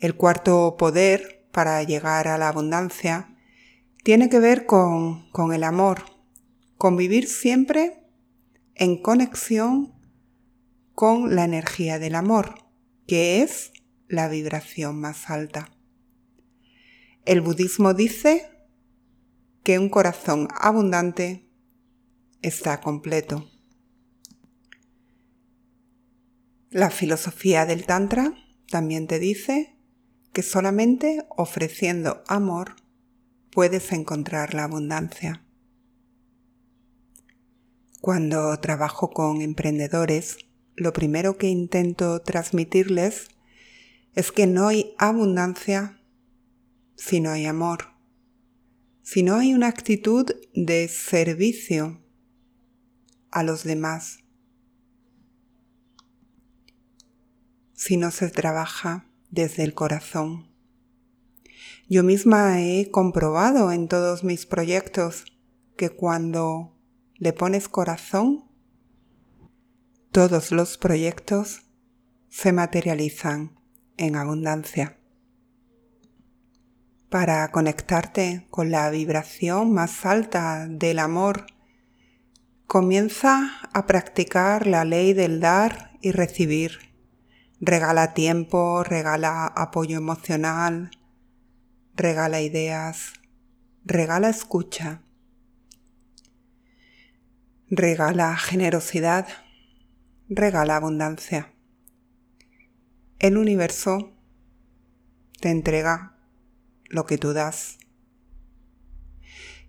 El 0.00 0.16
cuarto 0.16 0.76
poder 0.76 1.46
para 1.52 1.80
llegar 1.84 2.26
a 2.26 2.38
la 2.38 2.48
abundancia 2.48 3.36
tiene 4.02 4.28
que 4.28 4.40
ver 4.40 4.66
con, 4.66 5.30
con 5.30 5.52
el 5.52 5.62
amor, 5.62 6.02
con 6.76 6.96
vivir 6.96 7.28
siempre 7.28 8.04
en 8.74 9.00
conexión 9.00 9.94
con 10.94 11.34
la 11.34 11.44
energía 11.44 11.98
del 11.98 12.14
amor, 12.14 12.54
que 13.06 13.42
es 13.42 13.72
la 14.08 14.28
vibración 14.28 15.00
más 15.00 15.30
alta. 15.30 15.70
El 17.24 17.40
budismo 17.40 17.94
dice 17.94 18.50
que 19.62 19.78
un 19.78 19.88
corazón 19.88 20.48
abundante 20.60 21.48
está 22.42 22.80
completo. 22.80 23.48
La 26.70 26.90
filosofía 26.90 27.66
del 27.66 27.86
Tantra 27.86 28.34
también 28.68 29.06
te 29.06 29.18
dice 29.18 29.76
que 30.32 30.42
solamente 30.42 31.26
ofreciendo 31.28 32.22
amor 32.26 32.76
puedes 33.50 33.92
encontrar 33.92 34.54
la 34.54 34.64
abundancia. 34.64 35.44
Cuando 38.00 38.58
trabajo 38.58 39.10
con 39.10 39.42
emprendedores, 39.42 40.38
lo 40.76 40.92
primero 40.92 41.36
que 41.36 41.48
intento 41.48 42.20
transmitirles 42.20 43.28
es 44.14 44.32
que 44.32 44.46
no 44.46 44.68
hay 44.68 44.94
abundancia 44.98 46.00
si 46.96 47.20
no 47.20 47.30
hay 47.30 47.46
amor, 47.46 47.88
si 49.02 49.22
no 49.22 49.36
hay 49.36 49.54
una 49.54 49.68
actitud 49.68 50.26
de 50.54 50.88
servicio 50.88 52.00
a 53.30 53.42
los 53.42 53.64
demás. 53.64 54.18
Si 57.74 57.96
no 57.96 58.10
se 58.10 58.28
trabaja 58.28 59.08
desde 59.30 59.64
el 59.64 59.74
corazón. 59.74 60.52
Yo 61.88 62.04
misma 62.04 62.62
he 62.62 62.90
comprobado 62.90 63.72
en 63.72 63.88
todos 63.88 64.22
mis 64.22 64.46
proyectos 64.46 65.24
que 65.76 65.90
cuando 65.90 66.78
le 67.16 67.32
pones 67.32 67.68
corazón, 67.68 68.44
todos 70.12 70.52
los 70.52 70.76
proyectos 70.76 71.62
se 72.28 72.52
materializan 72.52 73.58
en 73.96 74.14
abundancia. 74.14 74.98
Para 77.08 77.50
conectarte 77.50 78.46
con 78.50 78.70
la 78.70 78.90
vibración 78.90 79.72
más 79.72 80.04
alta 80.04 80.66
del 80.68 80.98
amor, 80.98 81.46
comienza 82.66 83.52
a 83.72 83.86
practicar 83.86 84.66
la 84.66 84.84
ley 84.84 85.14
del 85.14 85.40
dar 85.40 85.92
y 86.02 86.12
recibir. 86.12 86.92
Regala 87.58 88.12
tiempo, 88.12 88.84
regala 88.84 89.46
apoyo 89.46 89.96
emocional, 89.96 90.90
regala 91.96 92.42
ideas, 92.42 93.14
regala 93.82 94.28
escucha, 94.28 95.00
regala 97.70 98.36
generosidad 98.36 99.26
regala 100.34 100.76
abundancia. 100.76 101.52
El 103.18 103.36
universo 103.36 104.16
te 105.40 105.50
entrega 105.50 106.18
lo 106.88 107.06
que 107.06 107.18
tú 107.18 107.32
das. 107.32 107.78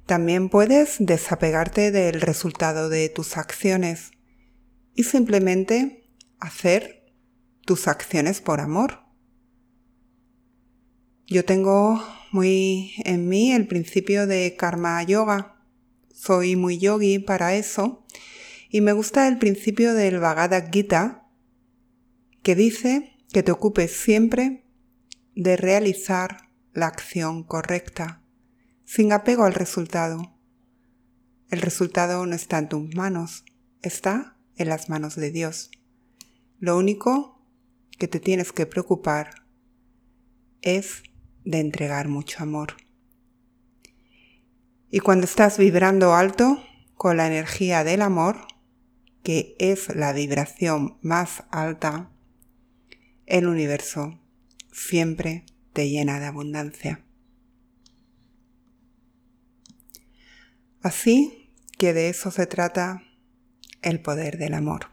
También 0.05 0.49
puedes 0.49 0.97
desapegarte 0.99 1.91
del 1.91 2.19
resultado 2.21 2.89
de 2.89 3.09
tus 3.09 3.37
acciones 3.37 4.11
y 4.95 5.03
simplemente 5.03 6.09
hacer 6.39 7.13
tus 7.65 7.87
acciones 7.87 8.41
por 8.41 8.59
amor. 8.59 9.03
Yo 11.27 11.45
tengo 11.45 12.03
muy 12.31 12.93
en 13.05 13.29
mí 13.29 13.53
el 13.53 13.67
principio 13.67 14.27
de 14.27 14.55
karma 14.57 15.01
yoga. 15.03 15.63
Soy 16.13 16.55
muy 16.55 16.77
yogi 16.77 17.19
para 17.19 17.55
eso 17.55 18.03
y 18.73 18.81
me 18.81 18.91
gusta 18.91 19.27
el 19.27 19.37
principio 19.37 19.93
del 19.93 20.19
Bhagavad 20.19 20.71
Gita 20.71 21.29
que 22.41 22.55
dice 22.55 23.15
que 23.31 23.43
te 23.43 23.51
ocupes 23.51 23.91
siempre 23.95 24.65
de 25.35 25.57
realizar 25.57 26.49
la 26.73 26.87
acción 26.87 27.43
correcta, 27.43 28.23
sin 28.83 29.13
apego 29.13 29.43
al 29.43 29.53
resultado. 29.53 30.35
El 31.51 31.61
resultado 31.61 32.25
no 32.25 32.33
está 32.33 32.57
en 32.57 32.67
tus 32.67 32.95
manos, 32.95 33.45
está 33.83 34.39
en 34.55 34.69
las 34.69 34.89
manos 34.89 35.15
de 35.17 35.29
Dios. 35.29 35.69
Lo 36.57 36.75
único 36.75 37.45
que 37.99 38.07
te 38.07 38.19
tienes 38.19 38.51
que 38.51 38.65
preocupar 38.65 39.45
es 40.63 41.03
de 41.45 41.59
entregar 41.59 42.07
mucho 42.07 42.41
amor. 42.41 42.73
Y 44.89 44.97
cuando 44.97 45.25
estás 45.25 45.59
vibrando 45.59 46.15
alto 46.15 46.63
con 46.95 47.17
la 47.17 47.27
energía 47.27 47.83
del 47.83 48.01
amor, 48.01 48.47
que 49.23 49.55
es 49.57 49.95
la 49.95 50.13
vibración 50.13 50.97
más 51.01 51.43
alta, 51.49 52.11
el 53.25 53.47
universo 53.47 54.19
siempre 54.71 55.45
te 55.71 55.89
llena 55.89 56.19
de 56.19 56.25
abundancia. 56.25 57.03
Así 60.81 61.49
que 61.77 61.93
de 61.93 62.09
eso 62.09 62.29
se 62.29 62.45
trata 62.45 63.03
el 63.81 64.01
poder 64.01 64.37
del 64.37 64.53
amor. 64.53 64.87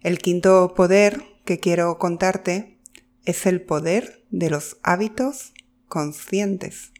El 0.00 0.18
quinto 0.18 0.74
poder 0.74 1.22
que 1.44 1.60
quiero 1.60 1.98
contarte 1.98 2.78
es 3.24 3.44
el 3.44 3.60
poder 3.60 4.24
de 4.30 4.50
los 4.50 4.78
hábitos 4.82 5.52
conscientes. 5.88 6.92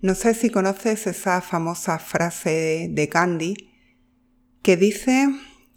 No 0.00 0.14
sé 0.14 0.34
si 0.34 0.50
conoces 0.50 1.06
esa 1.06 1.40
famosa 1.40 1.98
frase 1.98 2.88
de 2.90 3.06
Gandhi 3.06 3.70
que 4.62 4.76
dice 4.76 5.28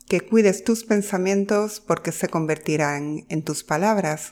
que 0.07 0.21
cuides 0.21 0.63
tus 0.63 0.83
pensamientos 0.83 1.79
porque 1.79 2.11
se 2.11 2.27
convertirán 2.27 3.25
en 3.29 3.43
tus 3.43 3.63
palabras, 3.63 4.31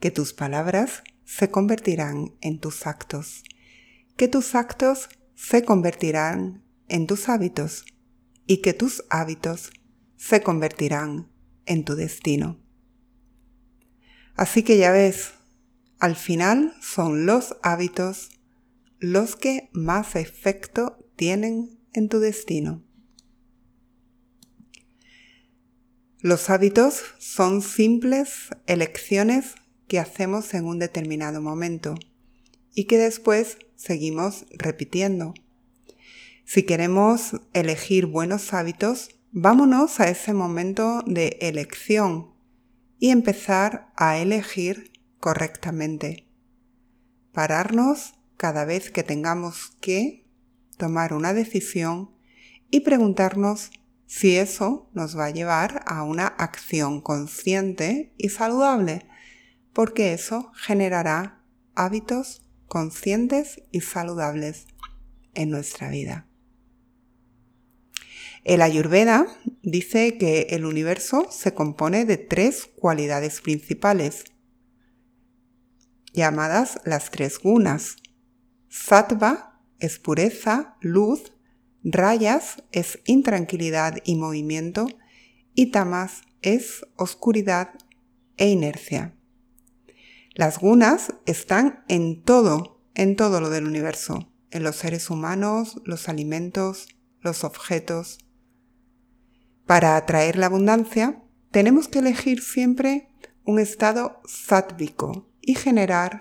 que 0.00 0.10
tus 0.10 0.32
palabras 0.32 1.02
se 1.24 1.50
convertirán 1.50 2.36
en 2.40 2.60
tus 2.60 2.86
actos, 2.86 3.42
que 4.16 4.28
tus 4.28 4.54
actos 4.54 5.08
se 5.34 5.64
convertirán 5.64 6.64
en 6.88 7.06
tus 7.06 7.28
hábitos 7.28 7.84
y 8.46 8.58
que 8.58 8.72
tus 8.72 9.04
hábitos 9.10 9.70
se 10.16 10.42
convertirán 10.42 11.28
en 11.66 11.84
tu 11.84 11.94
destino. 11.94 12.58
Así 14.36 14.62
que 14.62 14.78
ya 14.78 14.92
ves, 14.92 15.32
al 15.98 16.16
final 16.16 16.74
son 16.80 17.26
los 17.26 17.56
hábitos 17.62 18.30
los 19.00 19.36
que 19.36 19.70
más 19.72 20.16
efecto 20.16 20.98
tienen 21.14 21.78
en 21.92 22.08
tu 22.08 22.18
destino. 22.18 22.82
Los 26.20 26.50
hábitos 26.50 27.02
son 27.18 27.62
simples 27.62 28.48
elecciones 28.66 29.54
que 29.86 30.00
hacemos 30.00 30.52
en 30.54 30.64
un 30.64 30.80
determinado 30.80 31.40
momento 31.40 31.94
y 32.74 32.84
que 32.84 32.98
después 32.98 33.58
seguimos 33.76 34.46
repitiendo. 34.50 35.32
Si 36.44 36.64
queremos 36.64 37.36
elegir 37.52 38.06
buenos 38.06 38.52
hábitos, 38.52 39.10
vámonos 39.30 40.00
a 40.00 40.08
ese 40.08 40.34
momento 40.34 41.02
de 41.06 41.38
elección 41.40 42.34
y 42.98 43.10
empezar 43.10 43.92
a 43.94 44.18
elegir 44.18 44.90
correctamente. 45.20 46.26
Pararnos 47.32 48.17
cada 48.38 48.64
vez 48.64 48.90
que 48.90 49.02
tengamos 49.02 49.76
que 49.80 50.24
tomar 50.78 51.12
una 51.12 51.34
decisión 51.34 52.10
y 52.70 52.80
preguntarnos 52.80 53.70
si 54.06 54.36
eso 54.36 54.88
nos 54.94 55.18
va 55.18 55.26
a 55.26 55.30
llevar 55.30 55.82
a 55.86 56.02
una 56.02 56.26
acción 56.26 57.02
consciente 57.02 58.14
y 58.16 58.30
saludable, 58.30 59.06
porque 59.74 60.14
eso 60.14 60.50
generará 60.54 61.44
hábitos 61.74 62.48
conscientes 62.68 63.62
y 63.70 63.82
saludables 63.82 64.66
en 65.34 65.50
nuestra 65.50 65.90
vida. 65.90 66.26
El 68.44 68.62
Ayurveda 68.62 69.26
dice 69.62 70.16
que 70.16 70.46
el 70.50 70.64
universo 70.64 71.26
se 71.30 71.52
compone 71.54 72.04
de 72.04 72.16
tres 72.16 72.70
cualidades 72.76 73.40
principales, 73.40 74.24
llamadas 76.14 76.80
las 76.84 77.10
tres 77.10 77.38
gunas, 77.38 77.96
Sattva 78.68 79.60
es 79.78 79.98
pureza, 79.98 80.76
luz, 80.80 81.32
rayas 81.82 82.62
es 82.72 83.00
intranquilidad 83.06 83.98
y 84.04 84.16
movimiento 84.16 84.86
y 85.54 85.70
tamas 85.70 86.22
es 86.42 86.86
oscuridad 86.96 87.74
e 88.36 88.48
inercia. 88.48 89.14
Las 90.34 90.58
gunas 90.58 91.14
están 91.26 91.84
en 91.88 92.22
todo, 92.22 92.80
en 92.94 93.16
todo 93.16 93.40
lo 93.40 93.50
del 93.50 93.66
universo, 93.66 94.32
en 94.50 94.62
los 94.62 94.76
seres 94.76 95.10
humanos, 95.10 95.80
los 95.84 96.08
alimentos, 96.08 96.88
los 97.20 97.44
objetos. 97.44 98.18
Para 99.66 99.96
atraer 99.96 100.36
la 100.38 100.46
abundancia, 100.46 101.22
tenemos 101.50 101.88
que 101.88 101.98
elegir 101.98 102.42
siempre 102.42 103.08
un 103.44 103.58
estado 103.58 104.20
sátvico 104.26 105.28
y 105.40 105.54
generar 105.54 106.20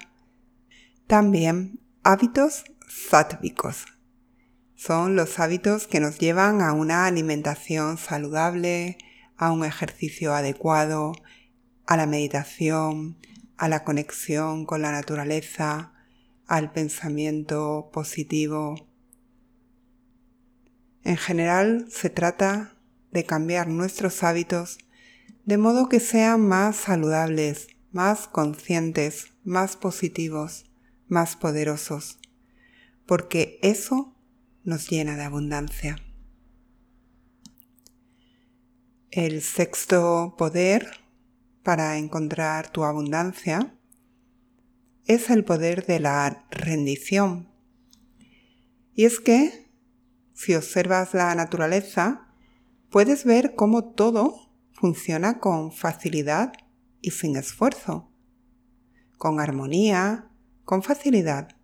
también 1.05 1.79
hábitos 2.09 2.63
sátvicos. 2.87 3.83
Son 4.75 5.17
los 5.17 5.41
hábitos 5.41 5.87
que 5.87 5.99
nos 5.99 6.19
llevan 6.19 6.61
a 6.61 6.71
una 6.71 7.05
alimentación 7.05 7.97
saludable, 7.97 8.97
a 9.35 9.51
un 9.51 9.65
ejercicio 9.65 10.33
adecuado, 10.33 11.11
a 11.85 11.97
la 11.97 12.05
meditación, 12.05 13.17
a 13.57 13.67
la 13.67 13.83
conexión 13.83 14.65
con 14.65 14.83
la 14.83 14.93
naturaleza, 14.93 15.91
al 16.45 16.71
pensamiento 16.71 17.89
positivo. 17.91 18.87
En 21.03 21.17
general 21.17 21.87
se 21.89 22.09
trata 22.09 22.77
de 23.11 23.25
cambiar 23.25 23.67
nuestros 23.67 24.23
hábitos 24.23 24.77
de 25.43 25.57
modo 25.57 25.89
que 25.89 25.99
sean 25.99 26.39
más 26.47 26.77
saludables, 26.77 27.67
más 27.91 28.29
conscientes, 28.29 29.33
más 29.43 29.75
positivos 29.75 30.67
más 31.07 31.35
poderosos, 31.35 32.19
porque 33.05 33.59
eso 33.61 34.15
nos 34.63 34.89
llena 34.89 35.15
de 35.15 35.23
abundancia. 35.23 35.97
El 39.11 39.41
sexto 39.41 40.35
poder 40.37 40.89
para 41.63 41.97
encontrar 41.97 42.69
tu 42.69 42.83
abundancia 42.83 43.73
es 45.05 45.29
el 45.29 45.43
poder 45.43 45.85
de 45.85 45.99
la 45.99 46.45
rendición. 46.51 47.49
Y 48.93 49.05
es 49.05 49.19
que 49.19 49.67
si 50.33 50.53
observas 50.53 51.13
la 51.13 51.33
naturaleza, 51.33 52.27
puedes 52.91 53.25
ver 53.25 53.55
cómo 53.55 53.85
todo 53.85 54.51
funciona 54.71 55.39
con 55.39 55.71
facilidad 55.71 56.53
y 57.01 57.11
sin 57.11 57.35
esfuerzo, 57.35 58.11
con 59.17 59.39
armonía, 59.39 60.29
con 60.67 60.83
facilidad. 60.83 61.55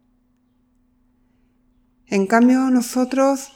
En 2.08 2.26
cambio, 2.26 2.70
nosotros 2.70 3.52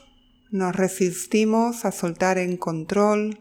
nos 0.51 0.75
resistimos 0.75 1.85
a 1.85 1.93
soltar 1.93 2.37
el 2.37 2.59
control 2.59 3.39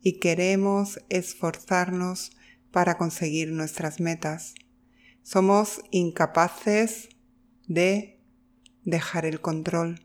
y 0.00 0.18
queremos 0.18 0.98
esforzarnos 1.08 2.32
para 2.72 2.98
conseguir 2.98 3.52
nuestras 3.52 4.00
metas. 4.00 4.56
Somos 5.22 5.82
incapaces 5.92 7.10
de 7.68 8.20
dejar 8.82 9.24
el 9.24 9.40
control. 9.40 10.04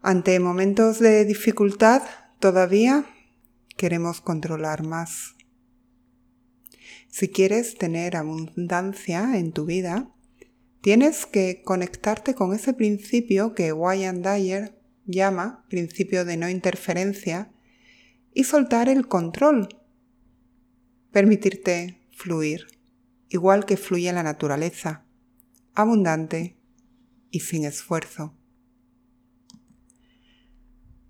Ante 0.00 0.40
momentos 0.40 1.00
de 1.00 1.26
dificultad, 1.26 2.00
todavía 2.40 3.04
queremos 3.76 4.22
controlar 4.22 4.84
más. 4.84 5.34
Si 7.12 7.28
quieres 7.28 7.76
tener 7.76 8.16
abundancia 8.16 9.36
en 9.36 9.52
tu 9.52 9.66
vida, 9.66 10.10
tienes 10.80 11.26
que 11.26 11.62
conectarte 11.62 12.34
con 12.34 12.54
ese 12.54 12.72
principio 12.72 13.54
que 13.54 13.70
Wayne 13.74 14.22
Dyer 14.22 14.80
llama 15.04 15.66
principio 15.68 16.24
de 16.24 16.38
no 16.38 16.48
interferencia 16.48 17.52
y 18.32 18.44
soltar 18.44 18.88
el 18.88 19.08
control. 19.08 19.68
Permitirte 21.10 22.00
fluir, 22.12 22.68
igual 23.28 23.66
que 23.66 23.76
fluye 23.76 24.10
la 24.14 24.22
naturaleza, 24.22 25.04
abundante 25.74 26.56
y 27.30 27.40
sin 27.40 27.66
esfuerzo. 27.66 28.34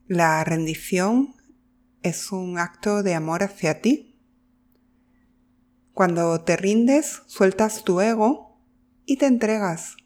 La 0.08 0.42
rendición 0.42 1.36
es 2.02 2.32
un 2.32 2.58
acto 2.58 3.04
de 3.04 3.14
amor 3.14 3.44
hacia 3.44 3.80
ti. 3.80 4.11
Cuando 5.94 6.40
te 6.42 6.56
rindes, 6.56 7.22
sueltas 7.26 7.84
tu 7.84 8.00
ego 8.00 8.58
y 9.04 9.18
te 9.18 9.26
entregas 9.26 9.96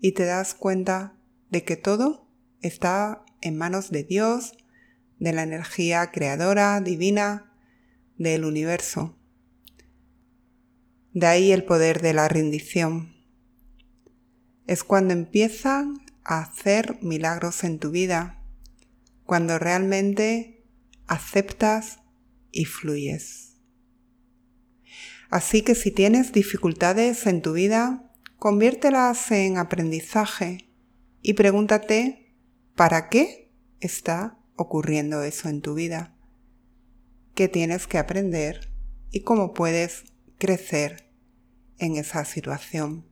y 0.00 0.12
te 0.12 0.24
das 0.24 0.54
cuenta 0.54 1.14
de 1.50 1.62
que 1.62 1.76
todo 1.76 2.26
está 2.62 3.24
en 3.42 3.58
manos 3.58 3.90
de 3.90 4.04
Dios, 4.04 4.56
de 5.18 5.34
la 5.34 5.42
energía 5.42 6.10
creadora, 6.10 6.80
divina, 6.80 7.52
del 8.16 8.46
universo. 8.46 9.18
De 11.12 11.26
ahí 11.26 11.52
el 11.52 11.64
poder 11.64 12.00
de 12.00 12.14
la 12.14 12.28
rendición. 12.28 13.14
Es 14.66 14.84
cuando 14.84 15.12
empiezan 15.12 15.98
a 16.24 16.40
hacer 16.40 16.98
milagros 17.02 17.64
en 17.64 17.78
tu 17.78 17.90
vida, 17.90 18.42
cuando 19.24 19.58
realmente 19.58 20.64
aceptas 21.06 21.98
y 22.52 22.64
fluyes. 22.64 23.49
Así 25.30 25.62
que 25.62 25.76
si 25.76 25.92
tienes 25.92 26.32
dificultades 26.32 27.26
en 27.26 27.40
tu 27.40 27.52
vida, 27.52 28.10
conviértelas 28.38 29.30
en 29.30 29.58
aprendizaje 29.58 30.68
y 31.22 31.34
pregúntate 31.34 32.34
para 32.74 33.08
qué 33.08 33.52
está 33.78 34.38
ocurriendo 34.56 35.22
eso 35.22 35.48
en 35.48 35.62
tu 35.62 35.74
vida, 35.74 36.16
qué 37.34 37.48
tienes 37.48 37.86
que 37.86 37.98
aprender 37.98 38.72
y 39.12 39.20
cómo 39.20 39.54
puedes 39.54 40.04
crecer 40.38 41.08
en 41.78 41.96
esa 41.96 42.24
situación. 42.24 43.06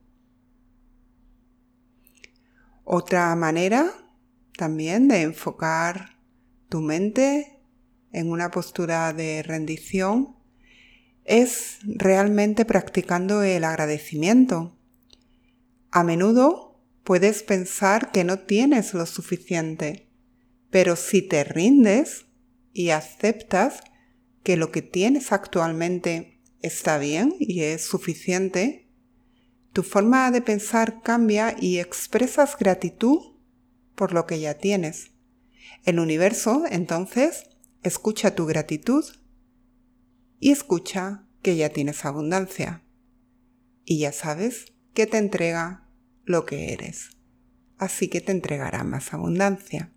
Otra 2.83 3.35
manera 3.37 3.93
también 4.57 5.07
de 5.07 5.23
enfocar 5.23 6.19
tu 6.69 6.81
mente 6.81 7.61
en 8.13 8.31
una 8.31 8.51
postura 8.51 9.13
de 9.13 9.43
rendición 9.43 10.38
es 11.29 11.79
realmente 11.85 12.65
practicando 12.65 13.43
el 13.43 13.65
agradecimiento 13.65 14.79
a 15.91 16.05
menudo 16.05 16.81
puedes 17.03 17.43
pensar 17.43 18.13
que 18.13 18.25
no 18.25 18.41
tienes 18.41 18.93
lo 18.93 19.07
suficiente, 19.07 20.11
pero 20.71 20.97
si 20.97 21.23
te 21.23 21.45
rindes 21.45 22.27
y 22.73 22.91
aceptas 22.91 23.81
que 24.43 24.57
lo 24.57 24.71
que 24.71 24.83
tienes 24.83 25.33
actualmente 25.33 26.43
está 26.61 26.99
bien 26.99 27.35
y 27.39 27.63
es 27.63 27.83
suficiente, 27.85 28.91
tu 29.73 29.83
forma 29.83 30.31
de 30.31 30.43
pensar 30.43 31.03
cambia 31.03 31.57
y 31.59 31.79
expresas 31.79 32.57
gratitud 32.59 33.37
por 33.95 34.13
lo 34.13 34.27
que 34.27 34.41
ya 34.41 34.55
tienes. 34.55 35.13
El 35.85 36.01
universo, 36.01 36.65
entonces, 36.71 37.45
escucha 37.83 38.35
tu 38.35 38.47
gratitud 38.47 39.05
y 40.41 40.51
escucha 40.51 41.27
que 41.43 41.57
ya 41.57 41.71
tienes 41.71 42.05
abundancia. 42.05 42.85
Y 43.85 44.01
ya 44.01 44.13
sabes 44.13 44.73
que 44.95 45.07
te 45.07 45.19
entrega 45.19 45.89
lo 46.25 46.45
que 46.45 46.73
eres. 46.73 47.11
Así 47.79 48.09
que 48.09 48.21
te 48.21 48.33
entregará 48.33 48.85
más 48.85 49.15
abundancia. 49.15 49.93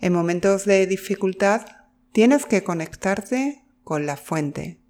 En 0.00 0.12
momentos 0.12 0.64
de 0.64 0.86
dificultad 0.86 1.66
tienes 2.12 2.44
que 2.44 2.62
conectarte 2.62 3.64
con 3.82 4.04
la 4.04 4.16
fuente. 4.16 4.80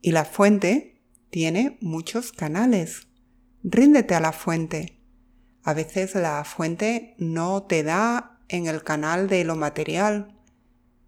Y 0.00 0.12
la 0.12 0.24
fuente 0.24 1.02
tiene 1.30 1.78
muchos 1.80 2.32
canales. 2.32 3.08
Ríndete 3.62 4.14
a 4.14 4.20
la 4.20 4.32
fuente. 4.32 5.00
A 5.62 5.74
veces 5.74 6.14
la 6.14 6.44
fuente 6.44 7.14
no 7.18 7.62
te 7.62 7.84
da 7.84 8.40
en 8.48 8.66
el 8.66 8.82
canal 8.82 9.28
de 9.28 9.44
lo 9.44 9.54
material, 9.54 10.41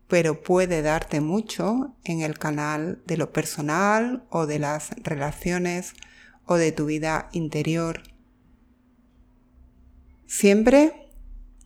pero 0.09 0.43
puede 0.43 0.83
darte 0.83 1.21
mucho 1.21 1.97
en 2.05 2.21
el 2.21 2.38
canal 2.38 3.03
de 3.07 3.17
lo 3.17 3.33
personal 3.33 4.27
o 4.31 4.47
de 4.47 4.59
las 4.59 4.90
relaciones 5.03 5.95
o 6.45 6.57
de 6.57 6.73
tu 6.73 6.87
vida 6.87 7.29
interior. 7.33 8.03
Siempre 10.27 11.11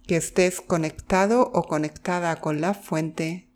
que 0.06 0.16
estés 0.16 0.60
conectado 0.60 1.50
o 1.52 1.64
conectada 1.64 2.36
con 2.36 2.60
la 2.60 2.74
fuente, 2.74 3.50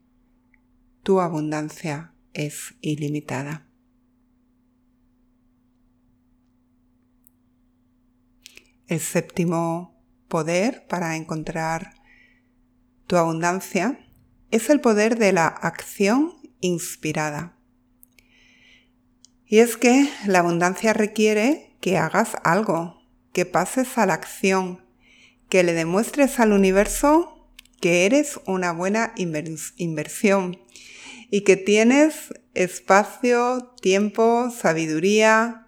tu 1.02 1.20
abundancia 1.20 2.14
es 2.34 2.74
ilimitada. 2.80 3.66
El 8.86 9.00
séptimo 9.00 10.04
poder 10.28 10.86
para 10.86 11.16
encontrar 11.16 11.94
tu 13.06 13.16
abundancia 13.16 13.98
es 14.52 14.70
el 14.70 14.80
poder 14.80 15.18
de 15.18 15.32
la 15.32 15.48
acción 15.48 16.34
inspirada. 16.60 17.56
Y 19.46 19.58
es 19.58 19.76
que 19.76 20.08
la 20.26 20.38
abundancia 20.38 20.92
requiere 20.92 21.76
que 21.80 21.98
hagas 21.98 22.36
algo, 22.44 23.02
que 23.32 23.46
pases 23.46 23.98
a 23.98 24.06
la 24.06 24.14
acción, 24.14 24.84
que 25.48 25.64
le 25.64 25.72
demuestres 25.72 26.38
al 26.38 26.52
universo 26.52 27.50
que 27.80 28.06
eres 28.06 28.38
una 28.46 28.72
buena 28.72 29.12
inversión 29.16 30.58
y 31.30 31.40
que 31.40 31.56
tienes 31.56 32.32
espacio, 32.54 33.74
tiempo, 33.80 34.50
sabiduría 34.50 35.66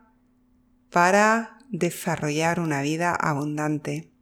para 0.90 1.58
desarrollar 1.70 2.60
una 2.60 2.82
vida 2.82 3.14
abundante. 3.14 4.12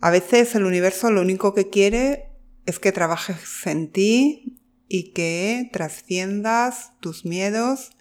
A 0.00 0.10
veces 0.10 0.54
el 0.54 0.64
universo 0.64 1.10
lo 1.10 1.22
único 1.22 1.54
que 1.54 1.70
quiere 1.70 2.25
es 2.66 2.80
que 2.80 2.92
trabajes 2.92 3.66
en 3.66 3.90
ti 3.90 4.60
y 4.88 5.12
que 5.12 5.70
trasciendas 5.72 6.92
tus 7.00 7.24
miedos 7.24 7.92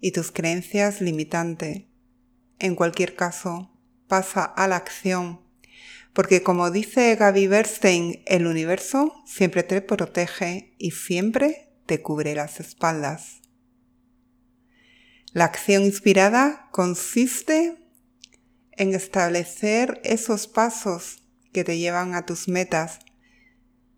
y 0.00 0.12
tus 0.12 0.32
creencias 0.32 1.00
limitantes. 1.00 1.84
En 2.58 2.74
cualquier 2.74 3.14
caso, 3.14 3.72
pasa 4.08 4.44
a 4.44 4.68
la 4.68 4.76
acción, 4.76 5.40
porque 6.12 6.42
como 6.42 6.70
dice 6.70 7.14
Gaby 7.14 7.46
Bernstein, 7.46 8.22
el 8.26 8.46
universo 8.46 9.22
siempre 9.24 9.62
te 9.62 9.80
protege 9.80 10.74
y 10.78 10.90
siempre 10.90 11.70
te 11.86 12.02
cubre 12.02 12.34
las 12.34 12.60
espaldas. 12.60 13.40
La 15.32 15.44
acción 15.44 15.84
inspirada 15.84 16.68
consiste 16.72 17.76
en 18.72 18.94
establecer 18.94 20.00
esos 20.02 20.46
pasos 20.46 21.22
que 21.52 21.62
te 21.62 21.78
llevan 21.78 22.14
a 22.14 22.24
tus 22.26 22.48
metas 22.48 23.00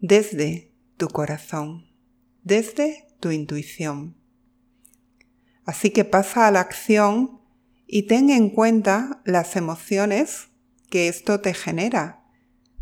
desde 0.01 0.73
tu 0.97 1.09
corazón, 1.09 1.87
desde 2.45 3.07
tu 3.21 3.31
intuición. 3.31 4.17
Así 5.65 5.91
que 5.91 6.05
pasa 6.05 6.47
a 6.47 6.51
la 6.51 6.61
acción 6.61 7.41
y 7.87 8.05
ten 8.05 8.31
en 8.31 8.51
cuenta 8.51 9.21
las 9.25 9.57
emociones 9.57 10.49
que 10.89 11.09
esto 11.09 11.41
te 11.41 11.53
genera, 11.53 12.25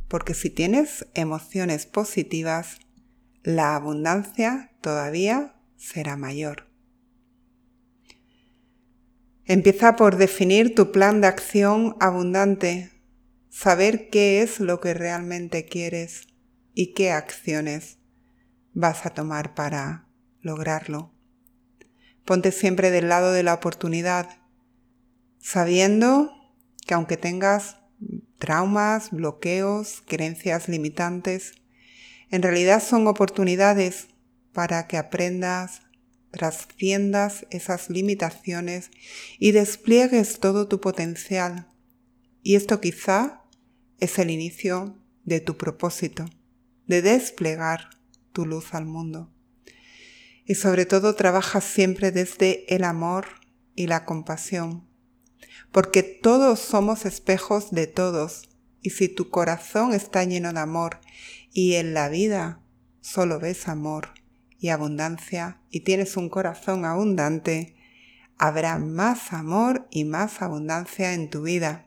porque 0.09 0.35
si 0.35 0.51
tienes 0.51 1.07
emociones 1.15 1.87
positivas, 1.87 2.79
la 3.43 3.75
abundancia 3.75 4.73
todavía 4.81 5.57
será 5.77 6.17
mayor. 6.17 6.69
Empieza 9.45 9.97
por 9.97 10.17
definir 10.17 10.75
tu 10.75 10.93
plan 10.93 11.21
de 11.21 11.29
acción 11.29 11.97
abundante, 12.01 12.91
saber 13.49 14.11
qué 14.11 14.43
es 14.43 14.61
lo 14.61 14.81
que 14.81 14.93
realmente 14.93 15.65
quieres 15.65 16.27
y 16.77 16.93
qué 16.93 17.11
acciones 17.11 17.99
vas 18.75 19.07
a 19.07 19.11
tomar 19.11 19.55
para 19.55 20.07
lograrlo. 20.43 21.11
Ponte 22.27 22.53
siempre 22.53 22.91
del 22.91 23.09
lado 23.09 23.33
de 23.33 23.43
la 23.43 23.55
oportunidad, 23.55 24.29
sabiendo 25.39 26.31
que 26.87 26.93
aunque 26.93 27.17
tengas 27.17 27.79
traumas, 28.39 29.11
bloqueos, 29.11 30.03
creencias 30.07 30.69
limitantes, 30.69 31.55
en 32.31 32.43
realidad 32.43 32.83
son 32.83 33.07
oportunidades 33.07 34.09
para 34.53 34.87
que 34.87 34.99
aprendas, 34.99 35.81
trasciendas 36.31 37.47
esas 37.49 37.89
limitaciones 37.89 38.91
y 39.39 39.53
despliegues 39.53 40.41
todo 40.41 40.69
tu 40.69 40.79
potencial. 40.79 41.73
Y 42.43 42.57
esto 42.57 42.83
quizá 42.83 43.45
es 43.99 44.19
el 44.19 44.31
inicio 44.31 44.99
de 45.25 45.41
tu 45.41 45.57
propósito, 45.57 46.27
de 46.87 47.03
desplegar 47.03 47.91
tu 48.33 48.47
luz 48.47 48.75
al 48.75 48.87
mundo. 48.87 49.31
Y 50.45 50.55
sobre 50.55 50.87
todo 50.87 51.15
trabajas 51.15 51.65
siempre 51.65 52.13
desde 52.13 52.73
el 52.75 52.85
amor 52.85 53.27
y 53.75 53.89
la 53.89 54.05
compasión, 54.05 54.87
porque 55.73 56.03
todos 56.03 56.61
somos 56.61 57.05
espejos 57.05 57.71
de 57.73 57.87
todos, 57.87 58.49
y 58.81 58.91
si 58.91 59.09
tu 59.09 59.31
corazón 59.31 59.93
está 59.93 60.23
lleno 60.25 60.53
de 60.53 60.61
amor 60.61 61.01
y 61.53 61.75
en 61.75 61.93
la 61.93 62.09
vida 62.09 62.61
solo 63.01 63.41
ves 63.41 63.67
amor 63.67 64.11
y 64.61 64.69
abundancia 64.69 65.61
y 65.71 65.81
tienes 65.81 66.17
un 66.17 66.29
corazón 66.29 66.85
abundante, 66.85 67.75
habrá 68.39 68.79
más 68.79 69.33
amor 69.33 69.89
y 69.91 70.05
más 70.05 70.41
abundancia 70.41 71.15
en 71.15 71.31
tu 71.31 71.43
vida. 71.43 71.87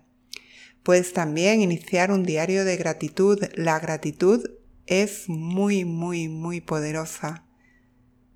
Puedes 0.83 1.13
también 1.13 1.61
iniciar 1.61 2.11
un 2.11 2.23
diario 2.23 2.65
de 2.65 2.75
gratitud. 2.75 3.39
La 3.55 3.79
gratitud 3.79 4.49
es 4.89 5.29
muy, 5.29 5.85
muy, 5.85 6.27
muy 6.27 6.61
poderosa 6.61 7.45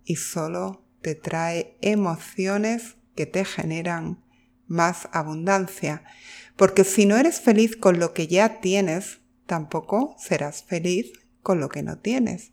y 0.05 0.17
solo 0.17 0.85
te 1.01 1.15
trae 1.15 1.77
emociones 1.81 2.95
que 3.15 3.25
te 3.25 3.43
generan 3.43 4.23
más 4.67 5.09
abundancia. 5.11 6.03
Porque 6.55 6.83
si 6.83 7.07
no 7.07 7.17
eres 7.17 7.41
feliz 7.41 7.75
con 7.75 7.99
lo 7.99 8.13
que 8.13 8.27
ya 8.27 8.61
tienes, 8.61 9.19
tampoco 9.47 10.15
serás 10.19 10.63
feliz 10.63 11.11
con 11.41 11.59
lo 11.59 11.69
que 11.69 11.81
no 11.81 11.97
tienes. 11.97 12.51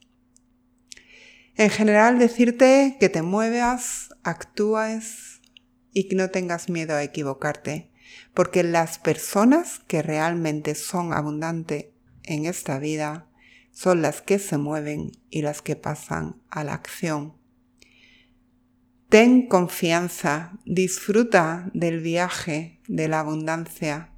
En 1.56 1.68
general, 1.68 2.18
decirte 2.18 2.96
que 2.98 3.10
te 3.10 3.20
muevas, 3.20 4.14
actúes 4.22 5.42
y 5.92 6.08
que 6.08 6.16
no 6.16 6.30
tengas 6.30 6.70
miedo 6.70 6.94
a 6.94 7.02
equivocarte, 7.02 7.90
porque 8.32 8.62
las 8.62 8.98
personas 8.98 9.80
que 9.86 10.00
realmente 10.00 10.74
son 10.74 11.12
abundantes 11.12 11.88
en 12.22 12.46
esta 12.46 12.78
vida 12.78 13.29
son 13.72 14.02
las 14.02 14.22
que 14.22 14.38
se 14.38 14.58
mueven 14.58 15.12
y 15.30 15.42
las 15.42 15.62
que 15.62 15.76
pasan 15.76 16.42
a 16.50 16.64
la 16.64 16.74
acción. 16.74 17.34
Ten 19.08 19.48
confianza, 19.48 20.58
disfruta 20.64 21.70
del 21.74 22.00
viaje 22.00 22.80
de 22.86 23.08
la 23.08 23.20
abundancia. 23.20 24.12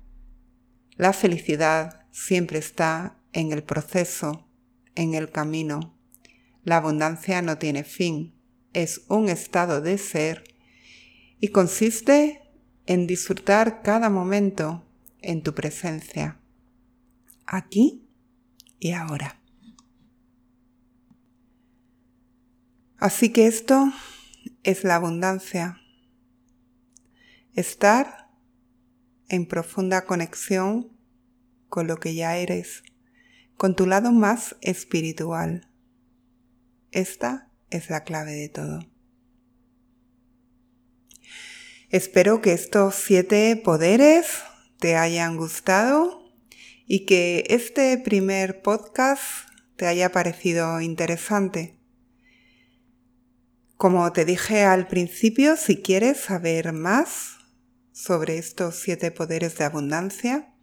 La 0.97 1.13
felicidad 1.13 2.07
siempre 2.11 2.59
está 2.59 3.17
en 3.33 3.53
el 3.53 3.63
proceso, 3.63 4.47
en 4.95 5.15
el 5.15 5.31
camino. 5.31 5.99
La 6.65 6.77
abundancia 6.77 7.41
no 7.41 7.59
tiene 7.59 7.85
fin, 7.85 8.35
es 8.73 9.03
un 9.09 9.29
estado 9.29 9.81
de 9.81 9.99
ser 9.99 10.45
y 11.41 11.49
consiste 11.49 12.43
en 12.87 13.07
disfrutar 13.07 13.83
cada 13.83 14.11
momento 14.11 14.85
en 15.21 15.43
tu 15.43 15.55
presencia, 15.55 16.41
aquí 17.47 18.09
y 18.79 18.93
ahora. 18.93 19.42
Así 23.03 23.31
que 23.31 23.49
esto 23.49 23.93
es 24.63 24.85
la 24.85 24.95
abundancia. 24.95 25.81
Estar 27.53 28.31
en 29.29 29.45
profunda 29.49 30.05
conexión 30.05 30.97
con 31.69 31.89
lo 31.89 31.97
que 31.97 32.15
ya 32.15 32.37
eres, 32.37 32.85
con 33.57 33.75
tu 33.75 33.87
lado 33.87 34.13
más 34.13 34.55
espiritual. 34.61 35.69
Esta 36.93 37.51
es 37.71 37.91
la 37.91 38.05
clave 38.05 38.35
de 38.35 38.49
todo. 38.49 38.79
Espero 41.89 42.41
que 42.41 42.53
estos 42.53 42.95
siete 42.95 43.61
poderes 43.65 44.45
te 44.79 44.95
hayan 44.95 45.37
gustado 45.37 46.23
y 46.87 47.05
que 47.05 47.47
este 47.49 47.99
primer 47.99 48.63
podcast 48.63 49.49
te 49.75 49.89
haya 49.89 50.13
parecido 50.13 50.81
interesante. 50.81 51.82
Como 53.83 54.13
te 54.13 54.25
dije 54.25 54.63
al 54.63 54.87
principio, 54.87 55.57
si 55.57 55.83
quieres 55.83 56.21
saber 56.21 56.73
más 56.73 57.39
sobre 57.91 58.39
estos 58.39 58.77
siete 58.77 59.11
poderes 59.11 59.59
de 59.59 59.65
abundancia, 59.65 60.55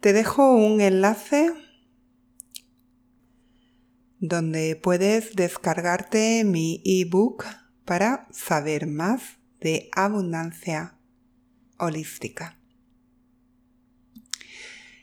te 0.00 0.14
dejo 0.14 0.54
un 0.54 0.80
enlace 0.80 1.52
donde 4.18 4.76
puedes 4.76 5.36
descargarte 5.36 6.42
mi 6.44 6.82
ebook 6.86 7.44
para 7.84 8.26
saber 8.32 8.86
más 8.86 9.20
de 9.60 9.90
abundancia 9.94 10.96
holística. 11.76 12.58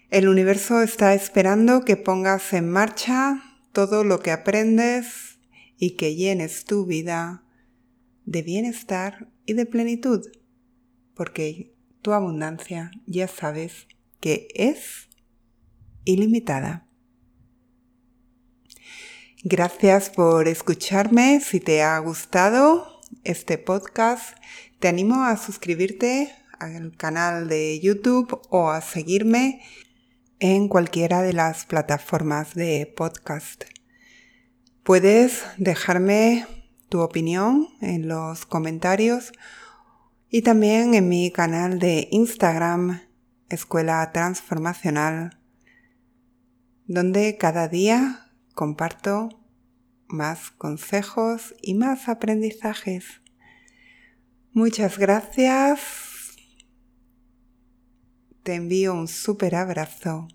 El 0.09 0.29
universo 0.29 0.81
está 0.81 1.13
esperando 1.13 1.85
que 1.85 1.95
pongas 1.95 2.53
en 2.53 2.67
marcha 2.71 3.43
todo 3.71 4.03
lo 4.03 4.19
que 4.19 4.31
aprendes 4.31 5.26
y 5.77 5.91
que 5.91 6.15
llenes 6.15 6.65
tu 6.65 6.85
vida 6.85 7.43
de 8.25 8.41
bienestar 8.41 9.29
y 9.45 9.53
de 9.53 9.65
plenitud, 9.65 10.25
porque 11.13 11.73
tu 12.01 12.13
abundancia 12.13 12.91
ya 13.05 13.27
sabes 13.27 13.87
que 14.19 14.47
es 14.53 15.07
ilimitada. 16.03 16.87
Gracias 19.43 20.09
por 20.09 20.47
escucharme. 20.47 21.39
Si 21.39 21.59
te 21.59 21.83
ha 21.83 21.97
gustado 21.99 23.01
este 23.23 23.57
podcast, 23.57 24.37
te 24.79 24.87
animo 24.87 25.23
a 25.23 25.37
suscribirte 25.37 26.33
al 26.59 26.95
canal 26.97 27.47
de 27.47 27.79
YouTube 27.79 28.41
o 28.49 28.69
a 28.69 28.81
seguirme 28.81 29.61
en 30.39 30.67
cualquiera 30.67 31.21
de 31.21 31.33
las 31.33 31.65
plataformas 31.65 32.55
de 32.55 32.91
podcast. 32.95 33.76
Puedes 34.87 35.43
dejarme 35.57 36.47
tu 36.87 37.01
opinión 37.01 37.67
en 37.81 38.07
los 38.07 38.45
comentarios 38.45 39.33
y 40.29 40.43
también 40.43 40.93
en 40.93 41.09
mi 41.09 41.29
canal 41.29 41.77
de 41.77 42.07
Instagram, 42.09 43.01
Escuela 43.49 44.09
Transformacional, 44.13 45.41
donde 46.85 47.35
cada 47.37 47.67
día 47.67 48.31
comparto 48.53 49.27
más 50.07 50.51
consejos 50.51 51.53
y 51.61 51.73
más 51.73 52.07
aprendizajes. 52.07 53.19
Muchas 54.53 54.97
gracias. 54.97 55.81
Te 58.41 58.55
envío 58.55 58.93
un 58.93 59.09
súper 59.09 59.55
abrazo. 59.55 60.29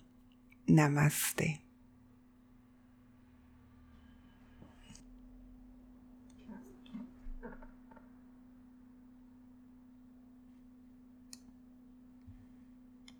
Namaste. 0.66 1.62